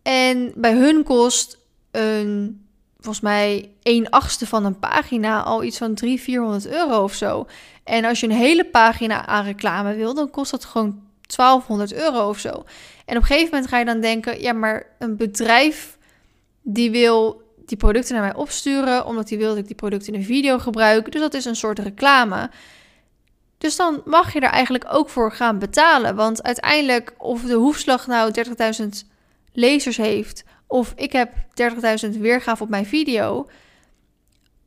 [0.02, 1.58] En bij hun kost
[1.90, 2.60] een
[3.02, 7.46] volgens mij 1 achtste van een pagina al iets van 300, 400 euro of zo.
[7.84, 11.02] En als je een hele pagina aan reclame wil, dan kost dat gewoon
[11.36, 12.64] 1200 euro of zo.
[13.04, 15.98] En op een gegeven moment ga je dan denken, ja, maar een bedrijf
[16.62, 20.18] die wil die producten naar mij opsturen, omdat die wil dat ik die producten in
[20.18, 21.12] een video gebruik.
[21.12, 22.50] Dus dat is een soort reclame.
[23.58, 26.14] Dus dan mag je er eigenlijk ook voor gaan betalen.
[26.14, 28.32] Want uiteindelijk, of de hoefslag nou
[28.80, 28.88] 30.000
[29.52, 31.32] lezers heeft, of ik heb
[32.04, 33.48] 30.000 weergave op mijn video.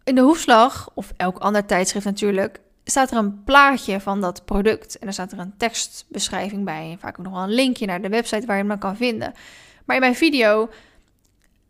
[0.04, 5.00] In de hoefslag, of elk ander tijdschrift natuurlijk, staat er een plaatje van dat product.
[5.00, 6.92] En er staat er een tekstbeschrijving bij.
[6.92, 9.34] En vaak ook nog wel een linkje naar de website waar je hem kan vinden.
[9.86, 10.70] Maar in mijn video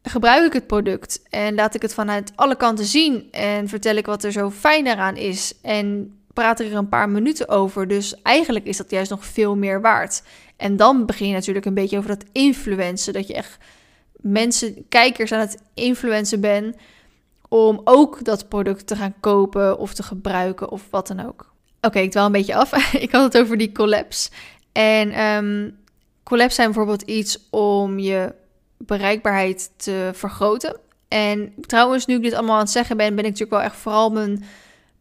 [0.04, 3.32] gebruik ik het product en laat ik het vanuit alle kanten zien.
[3.32, 5.54] En vertel ik wat er zo fijn eraan is.
[5.62, 7.88] En praat er een paar minuten over.
[7.88, 10.24] Dus eigenlijk is dat juist nog veel meer waard.
[10.58, 13.14] En dan begin je natuurlijk een beetje over dat influencen.
[13.14, 13.58] Dat je echt
[14.12, 16.76] mensen, kijkers aan het influencen ben
[17.50, 21.54] om ook dat product te gaan kopen of te gebruiken of wat dan ook.
[21.82, 22.94] Oké, ik dwaal een beetje af.
[22.94, 24.32] ik had het over die collabs.
[24.72, 25.78] En um,
[26.24, 28.34] collabs zijn bijvoorbeeld iets om je
[28.78, 30.78] bereikbaarheid te vergroten.
[31.08, 33.76] En trouwens, nu ik dit allemaal aan het zeggen ben, ben ik natuurlijk wel echt
[33.76, 34.44] vooral mijn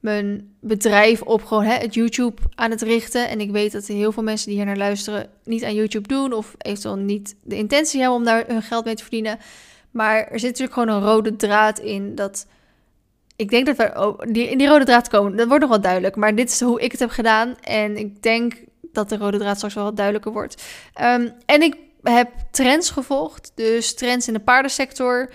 [0.05, 3.29] mijn bedrijf op gewoon hè, het YouTube aan het richten.
[3.29, 6.33] En ik weet dat heel veel mensen die hier naar luisteren niet aan YouTube doen
[6.33, 9.39] of eventueel niet de intentie hebben om daar hun geld mee te verdienen.
[9.95, 12.47] Maar er zit natuurlijk gewoon een rode draad in dat
[13.37, 15.37] ik denk dat we die, in die rode draad komen.
[15.37, 18.23] Dat wordt nog wel duidelijk, maar dit is hoe ik het heb gedaan en ik
[18.23, 18.55] denk
[18.93, 20.63] dat de rode draad straks wel wat duidelijker wordt.
[21.03, 25.33] Um, en ik heb trends gevolgd, dus trends in de paardensector.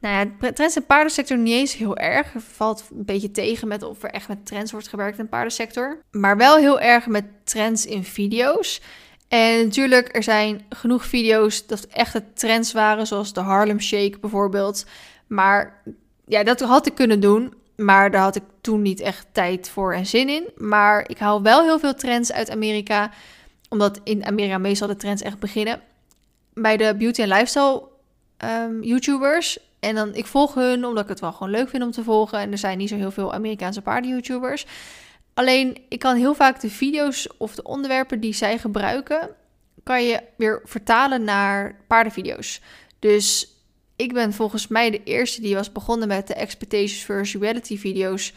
[0.00, 2.32] Nou ja, de trends in paardensector niet eens heel erg.
[2.32, 5.30] Het valt een beetje tegen met of er echt met trends wordt gewerkt in de
[5.30, 6.02] paardensector.
[6.10, 8.80] Maar wel heel erg met trends in video's.
[9.28, 14.86] En natuurlijk, er zijn genoeg video's dat echt trends waren, zoals de Harlem Shake bijvoorbeeld.
[15.26, 15.82] Maar
[16.26, 17.54] ja, dat had ik kunnen doen.
[17.76, 20.48] Maar daar had ik toen niet echt tijd voor en zin in.
[20.56, 23.10] Maar ik haal wel heel veel trends uit Amerika.
[23.68, 25.80] Omdat in Amerika meestal de trends echt beginnen.
[26.52, 27.82] Bij de beauty en lifestyle
[28.44, 31.90] um, YouTubers en dan, ik volg hun omdat ik het wel gewoon leuk vind om
[31.90, 32.38] te volgen.
[32.38, 34.66] En er zijn niet zo heel veel Amerikaanse paarden-YouTubers.
[35.34, 39.30] Alleen, ik kan heel vaak de video's of de onderwerpen die zij gebruiken,
[39.82, 42.60] kan je weer vertalen naar paardenvideo's.
[42.98, 43.48] Dus
[43.96, 48.32] ik ben volgens mij de eerste die was begonnen met de Expectations versus Reality video's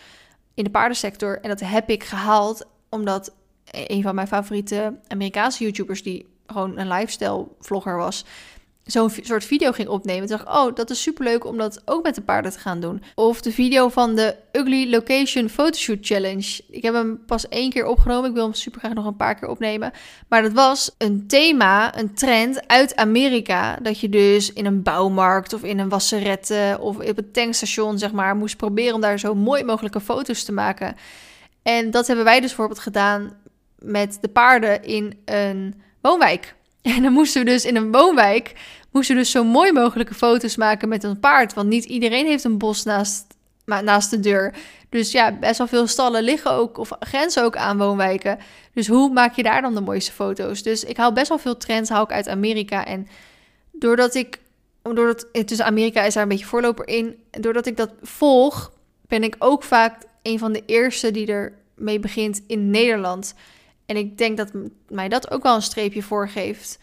[0.53, 1.39] in de paardensector.
[1.41, 3.33] En dat heb ik gehaald omdat
[3.71, 8.25] een van mijn favoriete Amerikaanse YouTubers, die gewoon een lifestyle vlogger was,
[8.87, 10.27] zo'n soort video ging opnemen.
[10.27, 13.03] Toen dacht oh, dat is superleuk om dat ook met de paarden te gaan doen.
[13.15, 16.61] Of de video van de Ugly Location Photoshoot Challenge.
[16.69, 18.29] Ik heb hem pas één keer opgenomen.
[18.29, 19.91] Ik wil hem super graag nog een paar keer opnemen.
[20.27, 23.75] Maar dat was een thema, een trend uit Amerika.
[23.81, 28.11] Dat je dus in een bouwmarkt of in een wasserette of op een tankstation, zeg
[28.11, 30.95] maar, moest proberen om daar zo mooi mogelijke foto's te maken.
[31.63, 33.31] En dat hebben wij dus bijvoorbeeld gedaan
[33.79, 36.55] met de paarden in een woonwijk.
[36.95, 38.53] En dan moesten we dus in een woonwijk
[38.91, 41.53] moesten we dus zo mooi mogelijke foto's maken met een paard.
[41.53, 43.25] Want niet iedereen heeft een bos naast,
[43.65, 44.53] naast de deur.
[44.89, 48.37] Dus ja, best wel veel stallen liggen ook of grenzen ook aan woonwijken.
[48.73, 50.63] Dus hoe maak je daar dan de mooiste foto's?
[50.63, 52.85] Dus ik haal best wel veel trends haal ik uit Amerika.
[52.85, 53.07] En
[53.71, 54.39] doordat ik,
[54.81, 57.15] doordat, tussen Amerika is daar een beetje voorloper in.
[57.31, 58.71] Doordat ik dat volg,
[59.07, 63.33] ben ik ook vaak een van de eerste die er mee begint in Nederland.
[63.87, 64.51] En ik denk dat
[64.87, 66.79] mij dat ook wel een streepje voorgeeft.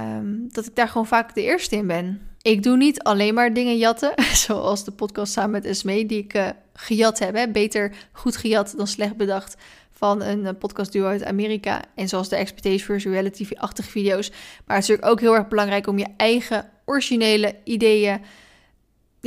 [0.00, 2.20] Um, dat ik daar gewoon vaak de eerste in ben.
[2.42, 4.12] Ik doe niet alleen maar dingen jatten,
[4.46, 7.52] zoals de podcast samen met Esme, die ik uh, gejat heb.
[7.52, 9.56] Beter goed gejat dan slecht bedacht
[9.90, 11.82] van een uh, podcastduo uit Amerika.
[11.94, 14.30] En zoals de Expectation Virtual Reality-achtige video's.
[14.30, 18.20] Maar het is natuurlijk ook heel erg belangrijk om je eigen originele ideeën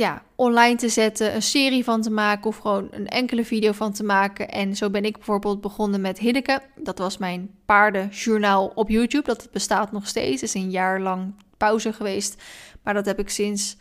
[0.00, 3.92] ja, online te zetten, een serie van te maken of gewoon een enkele video van
[3.92, 4.48] te maken.
[4.48, 6.62] En zo ben ik bijvoorbeeld begonnen met Hiddeke.
[6.76, 9.26] Dat was mijn paardenjournaal op YouTube.
[9.26, 10.42] Dat bestaat nog steeds.
[10.42, 12.42] is een jaar lang pauze geweest.
[12.82, 13.76] Maar dat heb ik sinds,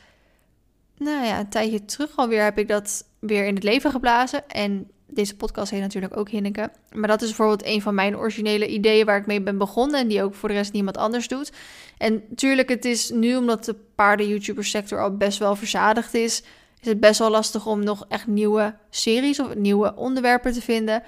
[0.98, 4.48] nou ja, een tijdje terug alweer, heb ik dat weer in het leven geblazen.
[4.50, 6.72] En deze podcast heet natuurlijk ook Hinneke.
[6.94, 10.00] Maar dat is bijvoorbeeld een van mijn originele ideeën waar ik mee ben begonnen.
[10.00, 11.52] En die ook voor de rest niemand anders doet.
[11.98, 16.44] En natuurlijk, het is nu omdat de paarden-YouTuber sector al best wel verzadigd is.
[16.82, 21.04] Is het best wel lastig om nog echt nieuwe series of nieuwe onderwerpen te vinden.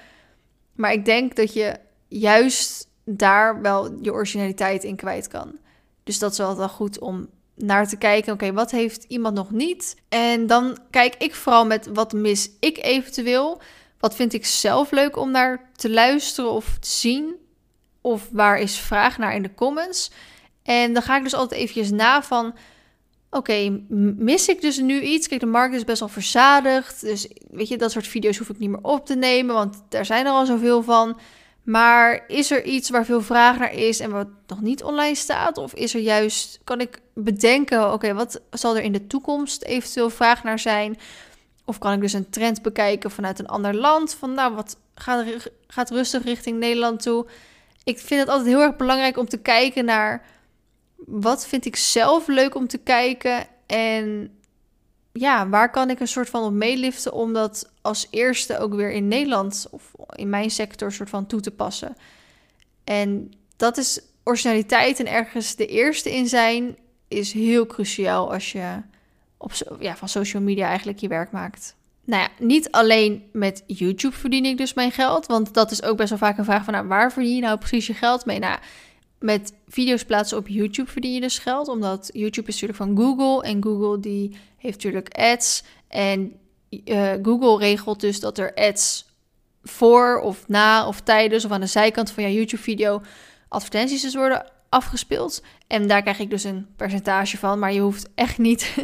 [0.74, 1.76] Maar ik denk dat je
[2.08, 5.58] juist daar wel je originaliteit in kwijt kan.
[6.04, 8.32] Dus dat is wel wel goed om naar te kijken.
[8.32, 9.96] Oké, wat heeft iemand nog niet?
[10.08, 13.60] En dan kijk ik vooral met wat mis ik eventueel.
[14.02, 17.34] Wat vind ik zelf leuk om naar te luisteren of te zien?
[18.00, 20.10] Of waar is vraag naar in de comments?
[20.62, 22.54] En dan ga ik dus altijd eventjes na van...
[23.30, 23.82] Oké,
[24.16, 25.28] mis ik dus nu iets?
[25.28, 27.00] Kijk, de markt is best wel verzadigd.
[27.00, 29.54] Dus weet je, dat soort video's hoef ik niet meer op te nemen.
[29.54, 31.20] Want daar zijn er al zoveel van.
[31.62, 35.58] Maar is er iets waar veel vraag naar is en wat nog niet online staat?
[35.58, 40.10] Of is er juist, kan ik bedenken, oké, wat zal er in de toekomst eventueel
[40.10, 40.98] vraag naar zijn?
[41.64, 44.14] Of kan ik dus een trend bekijken vanuit een ander land?
[44.14, 47.26] Van nou, wat gaat, gaat rustig richting Nederland toe?
[47.84, 50.26] Ik vind het altijd heel erg belangrijk om te kijken naar
[50.96, 54.36] wat vind ik zelf leuk om te kijken en
[55.12, 58.90] ja, waar kan ik een soort van op meeliften om dat als eerste ook weer
[58.90, 61.96] in Nederland of in mijn sector soort van toe te passen.
[62.84, 66.76] En dat is originaliteit en ergens de eerste in zijn
[67.08, 68.80] is heel cruciaal als je
[69.42, 71.76] op, ja, van social media eigenlijk je werk maakt.
[72.04, 75.96] Nou ja, niet alleen met YouTube verdien ik dus mijn geld, want dat is ook
[75.96, 78.38] best wel vaak een vraag van nou, waar verdien je nou precies je geld mee?
[78.38, 78.58] Nou,
[79.18, 83.48] met video's plaatsen op YouTube verdien je dus geld, omdat YouTube is natuurlijk van Google
[83.48, 86.32] en Google die heeft natuurlijk ads en
[86.84, 89.10] uh, Google regelt dus dat er ads
[89.62, 93.02] voor of na of tijdens of aan de zijkant van jouw YouTube-video
[93.48, 95.42] advertenties dus worden afgespeeld.
[95.66, 98.74] En daar krijg ik dus een percentage van, maar je hoeft echt niet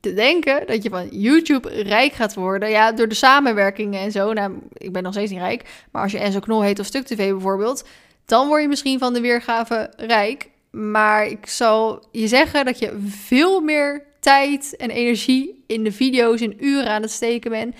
[0.00, 2.70] te denken dat je van YouTube rijk gaat worden.
[2.70, 4.32] Ja, door de samenwerkingen en zo.
[4.32, 7.06] Nou, ik ben nog steeds niet rijk, maar als je Enzo Knol heet of Stuk
[7.06, 7.84] TV bijvoorbeeld,
[8.24, 10.48] dan word je misschien van de weergave rijk.
[10.70, 16.40] Maar ik zal je zeggen dat je veel meer tijd en energie in de video's
[16.40, 17.74] in uren aan het steken bent.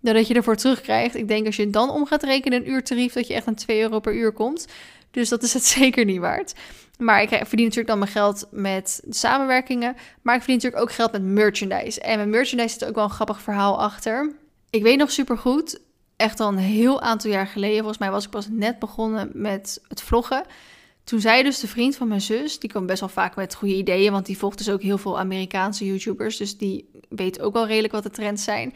[0.00, 1.14] Dan dat je ervoor terugkrijgt.
[1.14, 3.80] Ik denk als je dan om gaat rekenen een uurtarief, dat je echt aan 2
[3.80, 4.66] euro per uur komt.
[5.10, 6.54] Dus dat is het zeker niet waard.
[6.98, 9.96] Maar ik verdien natuurlijk dan mijn geld met samenwerkingen.
[10.22, 12.00] Maar ik verdien natuurlijk ook geld met merchandise.
[12.00, 14.32] En met merchandise zit ook wel een grappig verhaal achter.
[14.70, 15.82] Ik weet nog super goed
[16.16, 19.80] echt al een heel aantal jaar geleden, volgens mij was ik pas net begonnen met
[19.88, 20.44] het vloggen.
[21.04, 23.74] Toen zei dus de vriend van mijn zus, die kwam best wel vaak met goede
[23.74, 27.66] ideeën, want die volgt dus ook heel veel Amerikaanse YouTubers, dus die weet ook wel
[27.66, 28.72] redelijk wat de trends zijn.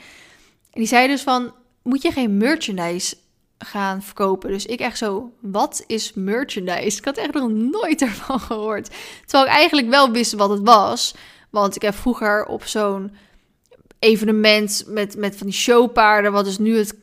[0.70, 3.16] En die zei dus van, moet je geen merchandise
[3.58, 4.50] gaan verkopen?
[4.50, 6.98] Dus ik echt zo, wat is merchandise?
[6.98, 8.90] Ik had echt nog nooit ervan gehoord.
[9.20, 11.14] Terwijl ik eigenlijk wel wist wat het was,
[11.50, 13.12] want ik heb vroeger op zo'n
[13.98, 16.94] evenement met, met van die showpaarden, wat dus nu het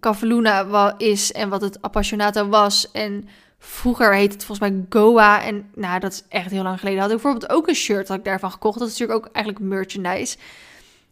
[0.00, 2.90] Cavalluna is en wat het Appassionata was.
[2.90, 5.42] En vroeger heette het volgens mij Goa.
[5.42, 7.00] En nou, dat is echt heel lang geleden.
[7.00, 8.78] Had ik bijvoorbeeld ook een shirt dat ik daarvan gekocht.
[8.78, 10.36] Dat is natuurlijk ook eigenlijk merchandise.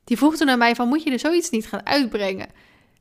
[0.04, 2.48] Die vroeg toen aan mij van, moet je er zoiets niet gaan uitbrengen?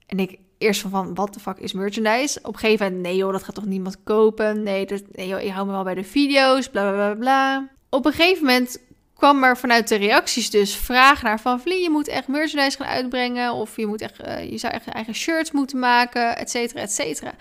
[0.06, 2.39] En ik eerst van, van wat de fuck is merchandise?
[2.41, 4.63] Op een gegeven moment, nee joh, dat gaat toch niemand kopen?
[4.63, 7.69] Nee, dat, nee joh, ik hou me wel bij de video's, bla bla bla.
[7.89, 8.80] Op een gegeven moment
[9.15, 12.88] kwam er vanuit de reacties dus vraag naar van Vlie, je moet echt merchandise gaan
[12.88, 16.82] uitbrengen of je moet echt, uh, je zou echt eigen shirts moeten maken, et cetera,
[16.82, 17.34] et cetera.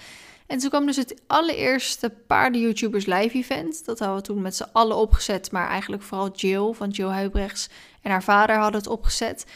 [0.47, 3.85] En toen kwam dus het allereerste paarden YouTubers live event.
[3.85, 7.69] Dat hadden we toen met z'n allen opgezet, maar eigenlijk vooral Jill van Jill Huibrechts
[8.03, 9.47] en haar vader hadden het opgezet.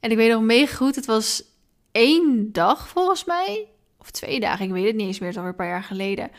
[0.00, 1.42] En ik weet nog mega goed, het was
[1.96, 3.66] één dag volgens mij,
[3.98, 6.30] of twee dagen, ik weet het niet eens meer, het alweer een paar jaar geleden.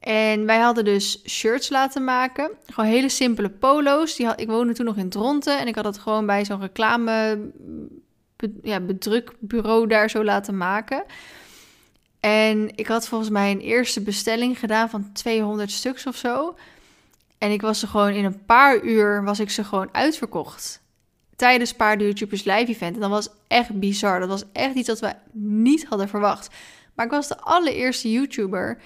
[0.00, 2.50] En wij hadden dus shirts laten maken.
[2.66, 4.16] Gewoon hele simpele polo's.
[4.16, 5.58] Die had, ik woonde toen nog in Dronten.
[5.58, 7.38] En ik had het gewoon bij zo'n reclame
[8.62, 11.04] ja, bedrukbureau daar zo laten maken.
[12.20, 16.56] En ik had volgens mij een eerste bestelling gedaan van 200 stuks of zo.
[17.38, 20.83] En ik was ze gewoon in een paar uur was ik ze gewoon uitverkocht.
[21.36, 22.94] Tijdens Paarden YouTubers live event.
[22.94, 24.20] En dat was echt bizar.
[24.20, 26.48] Dat was echt iets dat we niet hadden verwacht.
[26.94, 28.78] Maar ik was de allereerste YouTuber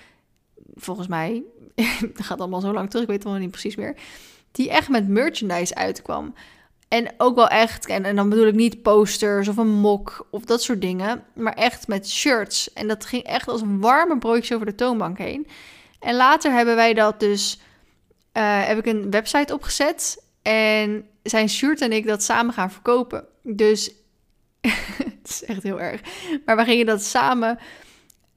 [0.80, 1.42] volgens mij,
[2.14, 3.96] dat gaat allemaal zo lang terug, ik weet het allemaal niet precies meer,
[4.52, 6.34] die echt met merchandise uitkwam.
[6.88, 10.44] En ook wel echt, en, en dan bedoel ik niet posters of een mok of
[10.44, 12.72] dat soort dingen, maar echt met shirts.
[12.72, 15.46] En dat ging echt als warme broodje over de toonbank heen.
[16.00, 17.60] En later hebben wij dat dus,
[18.32, 23.26] uh, heb ik een website opgezet en zijn shirt en ik dat samen gaan verkopen.
[23.42, 23.90] Dus
[25.20, 26.00] het is echt heel erg.
[26.44, 27.58] Maar we gingen dat samen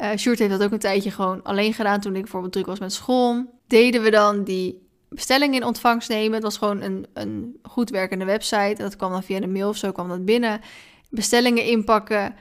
[0.01, 2.93] uh, heeft dat ook een tijdje gewoon alleen gedaan toen ik bijvoorbeeld druk was met
[2.93, 3.59] school.
[3.67, 6.33] Deden we dan die bestelling in ontvangst nemen.
[6.33, 8.75] Het was gewoon een, een goed werkende website.
[8.77, 10.61] Dat kwam dan via de mail of zo kwam dat binnen.
[11.09, 12.35] Bestellingen inpakken,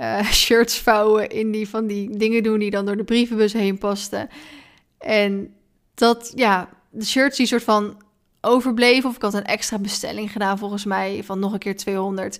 [0.00, 3.78] uh, shirts vouwen, in die van die dingen doen die dan door de brievenbus heen
[3.78, 4.28] pasten.
[4.98, 5.54] En
[5.94, 8.02] dat, ja, de shirts die soort van
[8.40, 9.08] overbleven.
[9.08, 12.38] Of ik had een extra bestelling gedaan volgens mij van nog een keer 200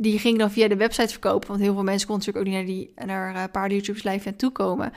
[0.00, 1.48] die ging dan via de website verkopen.
[1.48, 4.28] Want heel veel mensen konden natuurlijk ook niet naar, die, naar uh, paarden YouTubers live
[4.28, 4.92] en toekomen.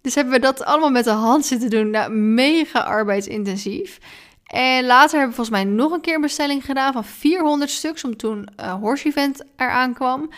[0.00, 1.90] Dus hebben we dat allemaal met de hand zitten doen.
[1.90, 3.98] Nou, mega arbeidsintensief.
[4.46, 8.04] En later hebben we volgens mij nog een keer een bestelling gedaan van 400 stuks,
[8.04, 10.30] om toen uh, Horse Event eraan kwam.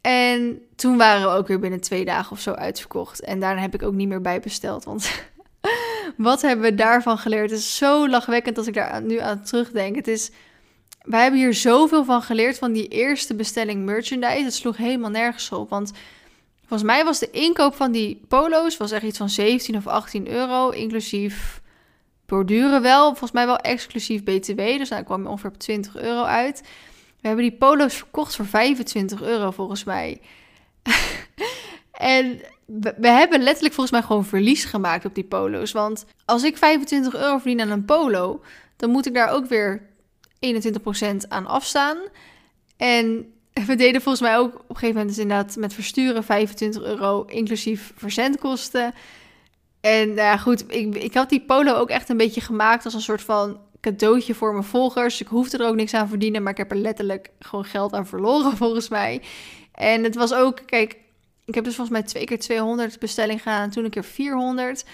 [0.00, 3.20] En toen waren we ook weer binnen twee dagen of zo uitverkocht.
[3.20, 4.84] En daarna heb ik ook niet meer bij besteld.
[4.84, 5.10] Want
[6.16, 7.50] wat hebben we daarvan geleerd?
[7.50, 9.96] Het is zo lachwekkend als ik daar nu aan terugdenk.
[9.96, 10.30] Het is,
[11.02, 14.44] wij hebben hier zoveel van geleerd van die eerste bestelling merchandise.
[14.44, 15.70] Het sloeg helemaal nergens op.
[15.70, 15.92] Want
[16.58, 20.28] volgens mij was de inkoop van die polo's was echt iets van 17 of 18
[20.28, 21.60] euro, inclusief
[22.26, 23.08] borduren wel.
[23.08, 24.56] Volgens mij wel exclusief BTW.
[24.56, 26.62] Dus daar kwam je ongeveer op 20 euro uit.
[27.20, 30.20] We hebben die polo's verkocht voor 25 euro volgens mij.
[31.98, 35.72] en we, hebben letterlijk volgens mij gewoon verlies gemaakt op die polo's.
[35.72, 38.40] Want als ik 25 euro verdien aan een polo,
[38.76, 39.82] dan moet ik daar ook weer
[40.46, 41.98] 21% aan afstaan.
[42.76, 43.32] En
[43.66, 47.22] we deden volgens mij ook op een gegeven moment dus inderdaad met versturen 25 euro
[47.22, 48.94] inclusief verzendkosten.
[49.80, 53.00] En nou goed, ik, ik had die polo ook echt een beetje gemaakt als een
[53.00, 55.20] soort van cadeautje voor mijn volgers.
[55.20, 58.06] Ik hoefde er ook niks aan verdienen, maar ik heb er letterlijk gewoon geld aan
[58.06, 59.22] verloren volgens mij.
[59.72, 60.96] En het was ook, kijk,
[61.46, 64.84] ik heb dus volgens mij twee keer 200 bestelling gedaan en toen een keer 400.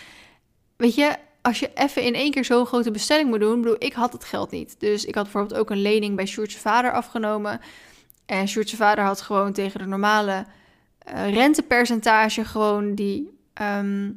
[0.76, 3.92] Weet je, als je even in één keer zo'n grote bestelling moet doen, bedoel, ik
[3.92, 4.80] had het geld niet.
[4.80, 7.60] Dus ik had bijvoorbeeld ook een lening bij Sjoerd's vader afgenomen.
[8.26, 10.46] En Sjoerd's vader had gewoon tegen de normale
[11.12, 14.10] uh, rentepercentage gewoon die ehm,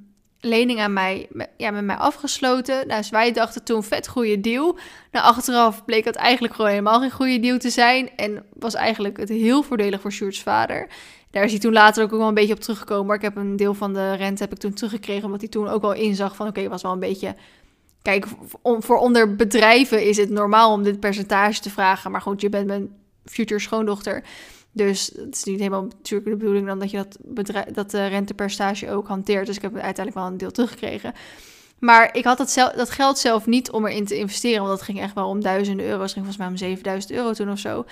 [0.46, 1.28] lening aan mij,
[1.58, 2.88] ja, met mij afgesloten.
[2.88, 4.78] Nou, dus wij dachten toen vet goede deal.
[5.12, 8.10] Nou, achteraf bleek dat eigenlijk gewoon helemaal geen goede deal te zijn.
[8.16, 10.88] En was eigenlijk het heel voordelig voor Sjoerd's vader.
[11.32, 13.06] Daar is hij toen later ook wel een beetje op teruggekomen.
[13.06, 15.26] Maar ik heb een deel van de rente heb ik toen teruggekregen.
[15.26, 17.36] Omdat hij toen ook wel inzag van oké, okay, was wel een beetje...
[18.02, 18.26] Kijk,
[18.62, 22.12] voor onder bedrijven is het normaal om dit percentage te vragen.
[22.12, 22.90] Maar goed, je bent mijn
[23.26, 24.24] future schoondochter.
[24.76, 28.06] Dus het is niet helemaal natuurlijk de bedoeling dan dat je dat, bedrijf, dat de
[28.06, 29.46] rentepercentage ook hanteert.
[29.46, 31.14] Dus ik heb uiteindelijk wel een deel teruggekregen.
[31.80, 34.64] Maar ik had dat, zelf, dat geld zelf niet om erin te investeren.
[34.64, 36.02] Want dat ging echt wel om duizenden euro's.
[36.02, 37.86] Het ging volgens mij om 7000 euro toen of zo.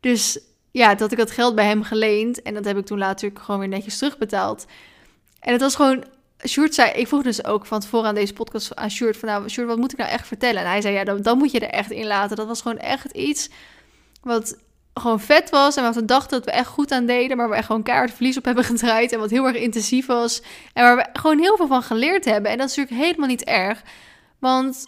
[0.00, 2.42] Dus ja, dat ik dat geld bij hem geleend.
[2.42, 4.66] En dat heb ik toen later gewoon weer netjes terugbetaald.
[5.40, 6.04] En het was gewoon...
[6.46, 6.90] Sjoerd zei...
[6.90, 9.16] Ik vroeg dus ook van tevoren aan deze podcast aan Sjoerd...
[9.16, 10.62] van nou, Sjoerd, wat moet ik nou echt vertellen?
[10.62, 12.36] En hij zei, ja, dan, dan moet je er echt in laten.
[12.36, 13.50] Dat was gewoon echt iets
[14.22, 14.58] wat
[15.00, 15.76] gewoon vet was.
[15.76, 17.36] En wat we dachten dat we echt goed aan deden.
[17.36, 19.12] Maar we echt gewoon keihard verlies op hebben gedraaid.
[19.12, 20.42] En wat heel erg intensief was.
[20.72, 22.50] En waar we gewoon heel veel van geleerd hebben.
[22.50, 23.82] En dat is natuurlijk helemaal niet erg.
[24.38, 24.86] Want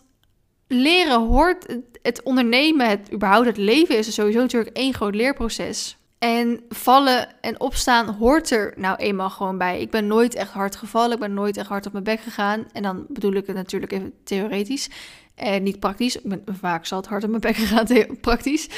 [0.68, 5.98] leren hoort het ondernemen, het überhaupt het leven is sowieso natuurlijk één groot leerproces.
[6.18, 9.80] En vallen en opstaan hoort er nou eenmaal gewoon bij.
[9.80, 12.66] Ik ben nooit echt hard gevallen, ik ben nooit echt hard op mijn bek gegaan.
[12.72, 14.90] En dan bedoel ik het natuurlijk even theoretisch
[15.34, 16.16] en niet praktisch.
[16.16, 18.68] Ik ben vaak zat hard op mijn bek gegaan, praktisch.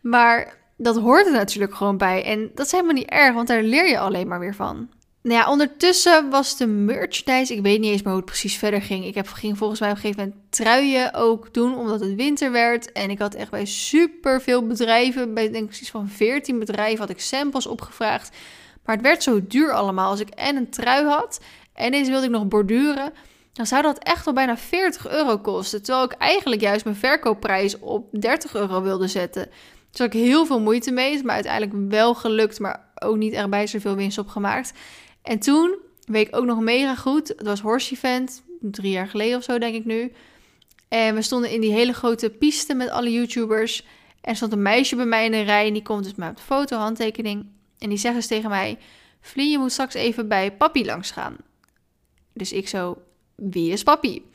[0.00, 2.24] Maar dat hoort er natuurlijk gewoon bij.
[2.24, 4.88] En dat is helemaal niet erg, want daar leer je alleen maar weer van.
[5.22, 7.54] Nou ja, ondertussen was de merchandise.
[7.54, 9.04] Ik weet niet eens meer hoe het precies verder ging.
[9.04, 12.52] Ik heb, ging volgens mij op een gegeven moment truien ook doen, omdat het winter
[12.52, 12.92] werd.
[12.92, 16.98] En ik had echt bij super veel bedrijven, bij denk ik precies van 14 bedrijven,
[16.98, 18.36] had ik samples opgevraagd.
[18.84, 20.10] Maar het werd zo duur allemaal.
[20.10, 21.40] Als ik en een trui had
[21.74, 23.12] en deze wilde ik nog borduren,
[23.52, 25.82] dan zou dat echt al bijna 40 euro kosten.
[25.82, 29.48] Terwijl ik eigenlijk juist mijn verkoopprijs op 30 euro wilde zetten.
[29.92, 33.66] Dus had ik heel veel moeite mee, maar uiteindelijk wel gelukt, maar ook niet bij
[33.66, 34.72] zoveel winst opgemaakt.
[35.22, 39.38] En toen, weet ik ook nog mega goed, het was Horse Event, drie jaar geleden
[39.38, 40.12] of zo denk ik nu.
[40.88, 43.86] En we stonden in die hele grote piste met alle YouTubers.
[44.20, 46.44] En stond een meisje bij mij in de rij en die komt dus met een
[46.44, 47.46] foto, handtekening.
[47.78, 48.78] En die zeggen ze tegen mij,
[49.20, 51.36] Vlie, je moet straks even bij papi langs gaan.
[52.32, 53.02] Dus ik zo,
[53.34, 54.30] wie is papi?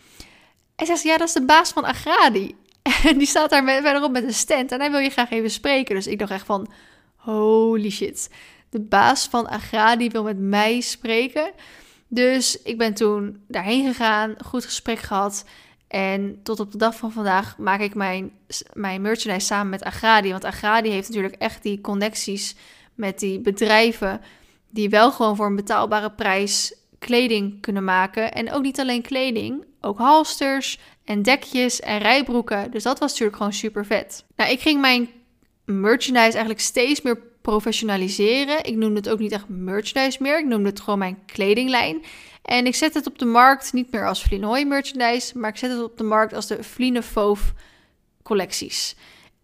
[0.75, 2.55] En zegt ze, ja, dat is de baas van Agradi.
[3.03, 5.95] En die staat daar verderop met een stand en hij wil je graag even spreken.
[5.95, 6.67] Dus ik dacht echt van,
[7.15, 8.29] holy shit
[8.69, 11.51] de baas van Agradi wil met mij spreken.
[12.07, 15.45] Dus ik ben toen daarheen gegaan, goed gesprek gehad.
[15.87, 18.31] En tot op de dag van vandaag maak ik mijn,
[18.73, 20.31] mijn merchandise samen met Agradi.
[20.31, 22.55] Want Agradi heeft natuurlijk echt die connecties
[22.93, 24.21] met die bedrijven.
[24.69, 28.33] Die wel gewoon voor een betaalbare prijs kleding kunnen maken.
[28.33, 32.71] En ook niet alleen kleding, ook halsters en dekjes en rijbroeken.
[32.71, 34.25] Dus dat was natuurlijk gewoon super vet.
[34.35, 35.09] Nou, ik ging mijn
[35.65, 38.63] merchandise eigenlijk steeds meer professionaliseren.
[38.63, 40.39] Ik noem het ook niet echt merchandise meer.
[40.39, 42.03] Ik noem het gewoon mijn kledinglijn.
[42.41, 45.71] En ik zet het op de markt niet meer als Vlienhooi merchandise, maar ik zet
[45.71, 47.53] het op de markt als de Vlienefoof
[48.23, 48.95] collecties.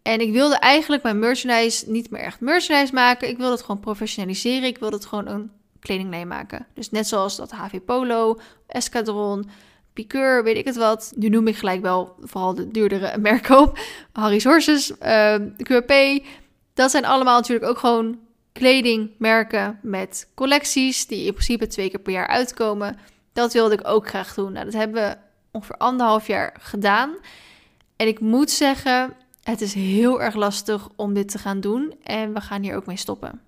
[0.02, 3.30] En ik wilde eigenlijk mijn merchandise niet meer echt merchandise maken.
[3.30, 4.68] Ik wilde het gewoon professionaliseren.
[4.68, 6.68] Ik wilde het gewoon een kledinglijn maken.
[6.74, 9.50] Dus net zoals dat HV Polo, Escadron,
[9.94, 11.14] Piqueur, weet ik het wat.
[11.16, 13.80] Nu noem ik gelijk wel vooral de duurdere merken op.
[14.12, 15.36] Harry's Horses, uh,
[16.74, 18.20] dat zijn allemaal natuurlijk ook gewoon
[18.52, 22.98] kledingmerken met collecties die in principe twee keer per jaar uitkomen.
[23.34, 24.52] Dat wilde ik ook graag doen.
[24.52, 25.18] Nou, dat hebben we
[25.52, 27.16] ongeveer anderhalf jaar gedaan.
[27.96, 29.14] En ik moet zeggen,
[29.44, 31.94] het is heel erg lastig om dit te gaan doen.
[32.04, 33.42] En we gaan hier ook mee stoppen.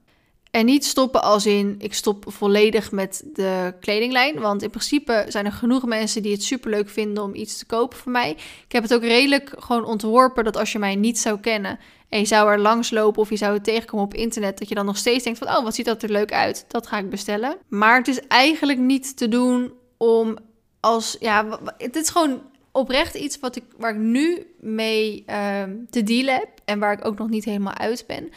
[0.56, 4.40] En niet stoppen als in ik stop volledig met de kledinglijn.
[4.40, 7.98] Want in principe zijn er genoeg mensen die het superleuk vinden om iets te kopen
[7.98, 8.32] van mij.
[8.66, 11.80] Ik heb het ook redelijk gewoon ontworpen dat als je mij niet zou kennen
[12.10, 14.76] en je zou er langs lopen of je zou het tegenkomen op internet, dat je
[14.76, 16.66] dan nog steeds denkt van oh, wat ziet dat er leuk uit.
[16.68, 17.58] Dat ga ik bestellen.
[17.68, 20.38] Maar het is eigenlijk niet te doen om
[20.80, 22.42] als ja, het is gewoon
[22.72, 27.06] oprecht iets wat ik, waar ik nu mee uh, te dealen heb en waar ik
[27.06, 28.30] ook nog niet helemaal uit ben.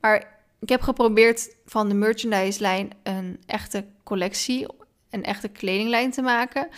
[0.00, 4.66] Maar ik heb geprobeerd van de merchandise-lijn een echte collectie,
[5.10, 6.68] een echte kledinglijn te maken.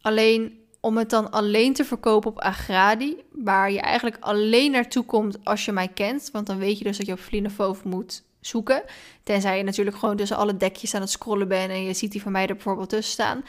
[0.00, 5.44] Alleen om het dan alleen te verkopen op Agradi, waar je eigenlijk alleen naartoe komt
[5.44, 6.28] als je mij kent.
[6.32, 8.82] Want dan weet je dus dat je op Vlinefoof moet zoeken.
[9.22, 12.22] Tenzij je natuurlijk gewoon tussen alle dekjes aan het scrollen bent en je ziet die
[12.22, 13.44] van mij er bijvoorbeeld tussen staan.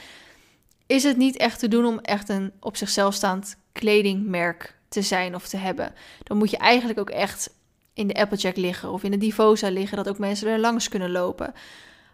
[0.86, 5.36] Is het niet echt te doen om echt een op zichzelf staand kledingmerk te zijn
[5.36, 5.93] of te hebben?
[6.23, 7.53] Dan moet je eigenlijk ook echt
[8.00, 11.12] in de Applejack liggen of in de Divosa liggen, dat ook mensen er langs kunnen
[11.12, 11.54] lopen.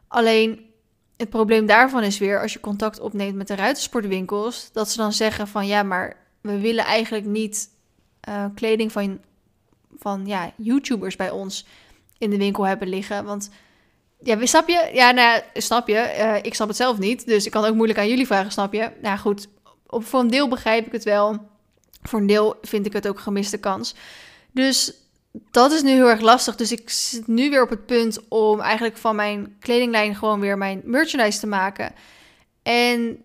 [0.07, 0.65] Alleen
[1.17, 5.13] het probleem daarvan is weer als je contact opneemt met de ruitersportwinkels, dat ze dan
[5.13, 7.69] zeggen van ja, maar we willen eigenlijk niet
[8.29, 9.19] uh, kleding van,
[9.97, 11.65] van ja, YouTubers bij ons
[12.17, 13.25] in de winkel hebben liggen.
[13.25, 13.49] Want
[14.19, 14.89] ja, snap je?
[14.93, 16.15] Ja, nou, snap je.
[16.19, 18.73] Uh, ik snap het zelf niet, dus ik kan ook moeilijk aan jullie vragen, snap
[18.73, 18.91] je?
[19.01, 19.47] Nou goed,
[19.87, 21.39] op, voor een deel begrijp ik het wel.
[22.01, 23.95] Voor een deel vind ik het ook gemiste kans.
[24.51, 25.04] Dus
[25.51, 26.55] dat is nu heel erg lastig.
[26.55, 30.57] Dus ik zit nu weer op het punt om eigenlijk van mijn kledinglijn gewoon weer
[30.57, 31.93] mijn merchandise te maken.
[32.63, 33.17] En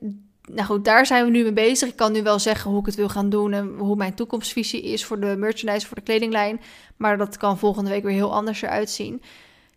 [0.48, 1.88] nou goed, daar zijn we nu mee bezig.
[1.88, 4.82] Ik kan nu wel zeggen hoe ik het wil gaan doen en hoe mijn toekomstvisie
[4.82, 6.60] is voor de merchandise, voor de kledinglijn.
[6.96, 9.22] Maar dat kan volgende week weer heel anders eruit zien.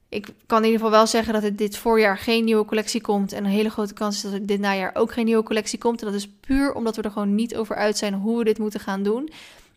[0.10, 3.32] Ik kan in ieder geval wel zeggen dat het dit voorjaar geen nieuwe collectie komt.
[3.34, 6.00] En een hele grote kans is dat er dit najaar ook geen nieuwe collectie komt.
[6.02, 8.58] En dat is puur omdat we er gewoon niet over uit zijn hoe we dit
[8.58, 9.30] moeten gaan doen.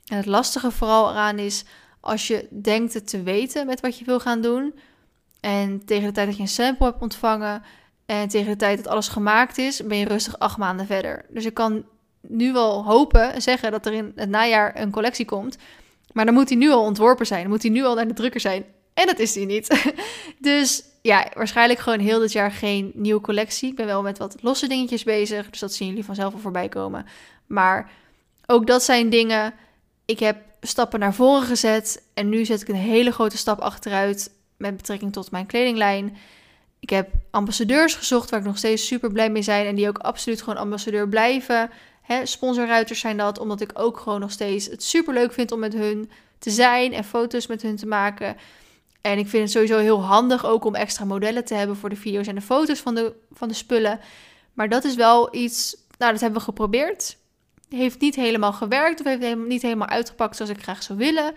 [0.06, 1.64] En het lastige vooral eraan is
[2.00, 4.74] als je denkt het te weten met wat je wil gaan doen.
[5.40, 7.62] En tegen de tijd dat je een sample hebt ontvangen
[8.06, 11.24] en tegen de tijd dat alles gemaakt is, ben je rustig acht maanden verder.
[11.28, 11.84] Dus ik kan
[12.20, 15.56] nu wel hopen en zeggen dat er in het najaar een collectie komt.
[16.12, 17.40] Maar dan moet die nu al ontworpen zijn.
[17.40, 18.64] Dan moet die nu al naar de drukker zijn.
[18.94, 19.94] En dat is die niet.
[20.38, 23.70] dus ja, waarschijnlijk gewoon heel dit jaar geen nieuwe collectie.
[23.70, 25.50] Ik ben wel met wat losse dingetjes bezig.
[25.50, 27.06] Dus dat zien jullie vanzelf al voorbij komen.
[27.46, 27.90] Maar
[28.46, 29.54] ook dat zijn dingen.
[30.04, 30.36] Ik heb
[30.66, 32.02] stappen naar voren gezet.
[32.14, 36.16] En nu zet ik een hele grote stap achteruit met betrekking tot mijn kledinglijn.
[36.80, 39.66] Ik heb ambassadeurs gezocht waar ik nog steeds super blij mee zijn.
[39.66, 41.70] En die ook absoluut gewoon ambassadeur blijven.
[42.02, 45.58] Hè, sponsorruiters zijn dat, omdat ik ook gewoon nog steeds het super leuk vind om
[45.58, 48.36] met hun te zijn en foto's met hun te maken.
[49.00, 51.96] En ik vind het sowieso heel handig ook om extra modellen te hebben voor de
[51.96, 54.00] video's en de foto's van de, van de spullen.
[54.52, 57.16] Maar dat is wel iets, nou dat hebben we geprobeerd
[57.68, 61.34] heeft niet helemaal gewerkt of heeft niet helemaal uitgepakt zoals ik graag zou willen.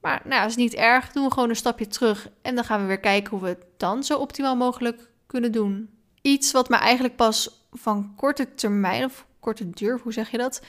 [0.00, 1.12] Maar nou, is niet erg.
[1.12, 3.64] Doen we gewoon een stapje terug en dan gaan we weer kijken hoe we het
[3.76, 5.90] dan zo optimaal mogelijk kunnen doen.
[6.22, 10.62] Iets wat me eigenlijk pas van korte termijn of korte duur, hoe zeg je dat,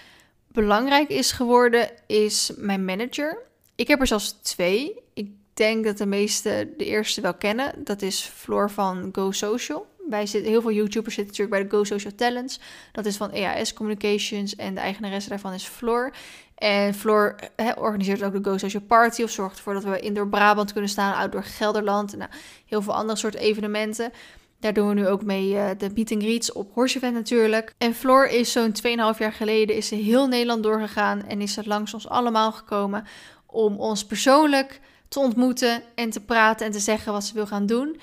[0.47, 3.37] belangrijk is geworden, is mijn manager.
[3.75, 5.01] Ik heb er zelfs twee.
[5.13, 7.83] Ik denk dat de meesten de eerste wel kennen.
[7.83, 11.75] Dat is Floor van Go Social wij zitten, heel veel YouTubers zitten natuurlijk bij de
[11.77, 12.59] Go Social Talents.
[12.91, 16.11] Dat is van EAS Communications en de eigenaresse daarvan is Floor.
[16.55, 17.35] En Floor
[17.75, 20.89] organiseert ook de Go Social Party of zorgt ervoor dat we in door Brabant kunnen
[20.89, 22.29] staan, outdoor Gelderland nou,
[22.65, 24.11] heel veel andere soort evenementen.
[24.59, 27.73] Daar doen we nu ook mee uh, de meet and greets op Horsevent natuurlijk.
[27.77, 31.61] En Floor is zo'n 2,5 jaar geleden is ze heel Nederland doorgegaan en is ze
[31.65, 33.05] langs ons allemaal gekomen
[33.45, 37.65] om ons persoonlijk te ontmoeten en te praten en te zeggen wat ze wil gaan
[37.65, 37.99] doen.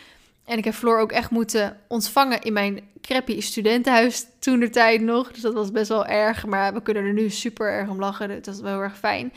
[0.47, 5.01] En ik heb Floor ook echt moeten ontvangen in mijn crappy studentenhuis toen de tijd
[5.01, 5.33] nog.
[5.33, 6.47] Dus dat was best wel erg.
[6.47, 8.29] Maar we kunnen er nu super erg om lachen.
[8.29, 9.33] Dat is wel heel erg fijn.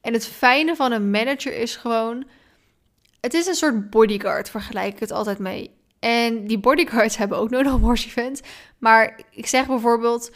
[0.00, 2.24] En het fijne van een manager is gewoon...
[3.20, 5.70] Het is een soort bodyguard, vergelijk ik het altijd mee.
[5.98, 8.40] En die bodyguards hebben ook nodig Horse Event.
[8.78, 10.30] Maar ik zeg bijvoorbeeld...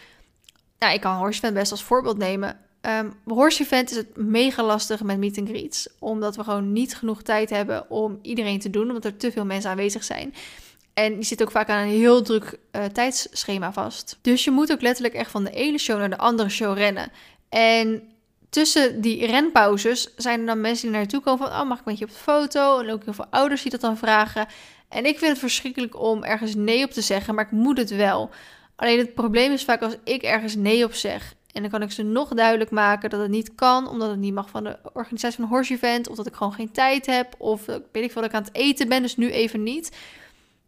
[0.79, 2.66] Nou, ik kan Horse best als voorbeeld nemen.
[2.89, 5.89] Um, Horse Event is het mega lastig met meet and greets.
[5.99, 8.89] Omdat we gewoon niet genoeg tijd hebben om iedereen te doen.
[8.89, 10.35] Omdat er te veel mensen aanwezig zijn.
[10.95, 14.19] En je zit ook vaak aan een heel druk uh, tijdsschema vast.
[14.23, 17.13] Dus je moet ook letterlijk echt van de ene show naar de andere show rennen.
[17.49, 18.03] En
[18.51, 21.61] tussen die renpauzes zijn er dan mensen die naar je toe komen van...
[21.61, 22.79] oh, mag ik met je op de foto?
[22.79, 24.47] En ook heel veel ouders die dat dan vragen.
[24.89, 27.91] En ik vind het verschrikkelijk om ergens nee op te zeggen, maar ik moet het
[27.91, 28.31] wel.
[28.77, 31.93] Alleen het probleem is vaak als ik ergens nee op zeg en dan kan ik
[31.93, 35.37] ze nog duidelijk maken dat het niet kan, omdat het niet mag van de organisatie
[35.37, 38.23] van een horse event, of dat ik gewoon geen tijd heb, of weet ik veel
[38.23, 39.97] dat ik aan het eten ben, dus nu even niet.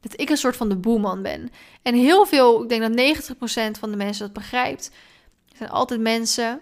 [0.01, 1.51] dat ik een soort van de boeman ben.
[1.83, 4.91] En heel veel, ik denk dat 90% van de mensen dat begrijpt.
[5.57, 6.61] Zijn altijd mensen.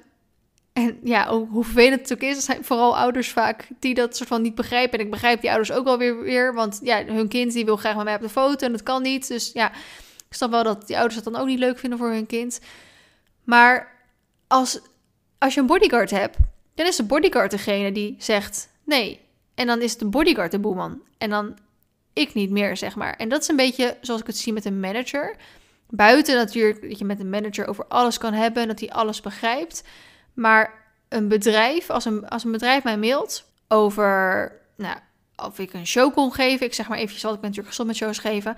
[0.73, 4.43] En ja, hoe vervelend het ook is, zijn vooral ouders vaak die dat soort van
[4.43, 4.99] niet begrijpen.
[4.99, 7.77] En ik begrijp die ouders ook wel weer, weer want ja, hun kind die wil
[7.77, 9.29] graag met mij op de foto en dat kan niet.
[9.29, 9.73] Dus ja,
[10.29, 12.61] ik snap wel dat die ouders dat dan ook niet leuk vinden voor hun kind.
[13.45, 13.96] Maar
[14.47, 14.81] als,
[15.39, 16.37] als je een bodyguard hebt,
[16.75, 19.21] dan is de bodyguard degene die zegt nee.
[19.55, 21.03] En dan is de bodyguard de boeman.
[21.19, 21.59] En dan
[22.13, 23.15] ik niet meer, zeg maar.
[23.15, 25.37] En dat is een beetje zoals ik het zie met een manager.
[25.89, 29.21] Buiten natuurlijk dat je met een manager over alles kan hebben en dat hij alles
[29.21, 29.83] begrijpt.
[30.35, 34.97] Maar een bedrijf, als een, als een bedrijf mij mailt over nou,
[35.37, 36.67] of ik een show kon geven.
[36.67, 38.57] Ik zeg maar eventjes, wat ik ben natuurlijk gestopt met shows geven.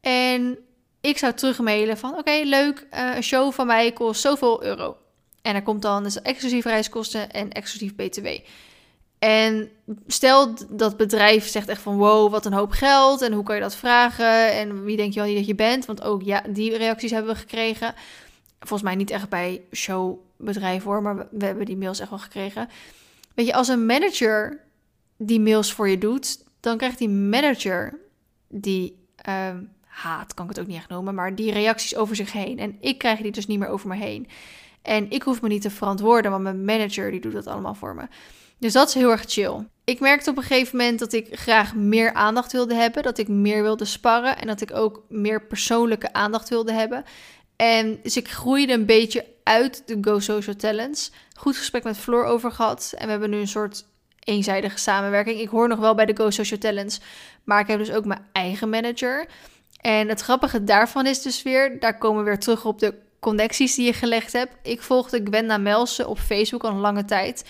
[0.00, 0.58] En
[1.00, 4.96] ik zou terugmailen van oké, leuk, uh, een show van mij kost zoveel euro.
[5.50, 8.26] En er komt dan dus exclusief reiskosten en exclusief btw.
[9.18, 9.70] En
[10.06, 13.60] stel dat bedrijf zegt echt van wow, wat een hoop geld en hoe kan je
[13.60, 15.86] dat vragen en wie denk je wel niet dat je bent?
[15.86, 17.94] Want ook ja, die reacties hebben we gekregen.
[18.58, 22.68] Volgens mij niet echt bij showbedrijf hoor, maar we hebben die mails echt wel gekregen.
[23.34, 24.60] Weet je, als een manager
[25.16, 27.98] die mails voor je doet, dan krijgt die manager
[28.48, 32.32] die ehm, haat, kan ik het ook niet echt noemen, maar die reacties over zich
[32.32, 32.58] heen.
[32.58, 34.28] En ik krijg die dus niet meer over me heen.
[34.82, 37.94] En ik hoef me niet te verantwoorden, want mijn manager die doet dat allemaal voor
[37.94, 38.02] me.
[38.58, 39.66] Dus dat is heel erg chill.
[39.84, 43.28] Ik merkte op een gegeven moment dat ik graag meer aandacht wilde hebben, dat ik
[43.28, 47.04] meer wilde sparren en dat ik ook meer persoonlijke aandacht wilde hebben.
[47.56, 51.12] En dus ik groeide een beetje uit de Go Social Talents.
[51.36, 52.94] Goed gesprek met Floor over gehad.
[52.96, 53.84] En we hebben nu een soort
[54.20, 55.40] eenzijdige samenwerking.
[55.40, 57.00] Ik hoor nog wel bij de Go Social Talents.
[57.44, 59.26] Maar ik heb dus ook mijn eigen manager.
[59.80, 63.74] En het grappige daarvan is dus weer, daar komen we weer terug op de connecties
[63.74, 64.56] die je gelegd hebt.
[64.62, 67.44] Ik volgde Gwenda Melsen op Facebook al een lange tijd.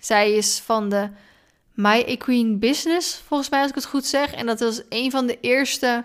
[0.00, 1.08] Zij is van de
[1.74, 4.32] My Equine Business, volgens mij als ik het goed zeg.
[4.32, 6.04] En dat was een van de eerste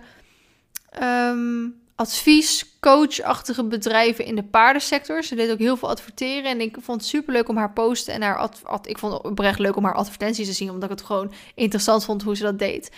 [1.04, 5.24] um, advies, coachachtige bedrijven in de paardensector.
[5.24, 8.14] Ze deed ook heel veel adverteren en ik vond het super leuk om haar posten
[8.14, 10.98] en haar ad, ik vond het oprecht leuk om haar advertenties te zien, omdat ik
[10.98, 12.92] het gewoon interessant vond hoe ze dat deed.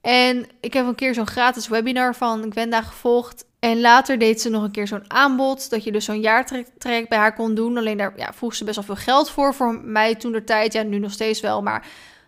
[0.00, 3.44] En ik heb een keer zo'n gratis webinar van Gwenda gevolgd.
[3.64, 5.70] En later deed ze nog een keer zo'n aanbod.
[5.70, 7.76] Dat je dus zo'n jaartraject bij haar kon doen.
[7.76, 9.54] Alleen daar ja, vroeg ze best wel veel geld voor.
[9.54, 10.72] Voor mij toen de tijd.
[10.72, 11.62] Ja, nu nog steeds wel.
[11.62, 11.86] Maar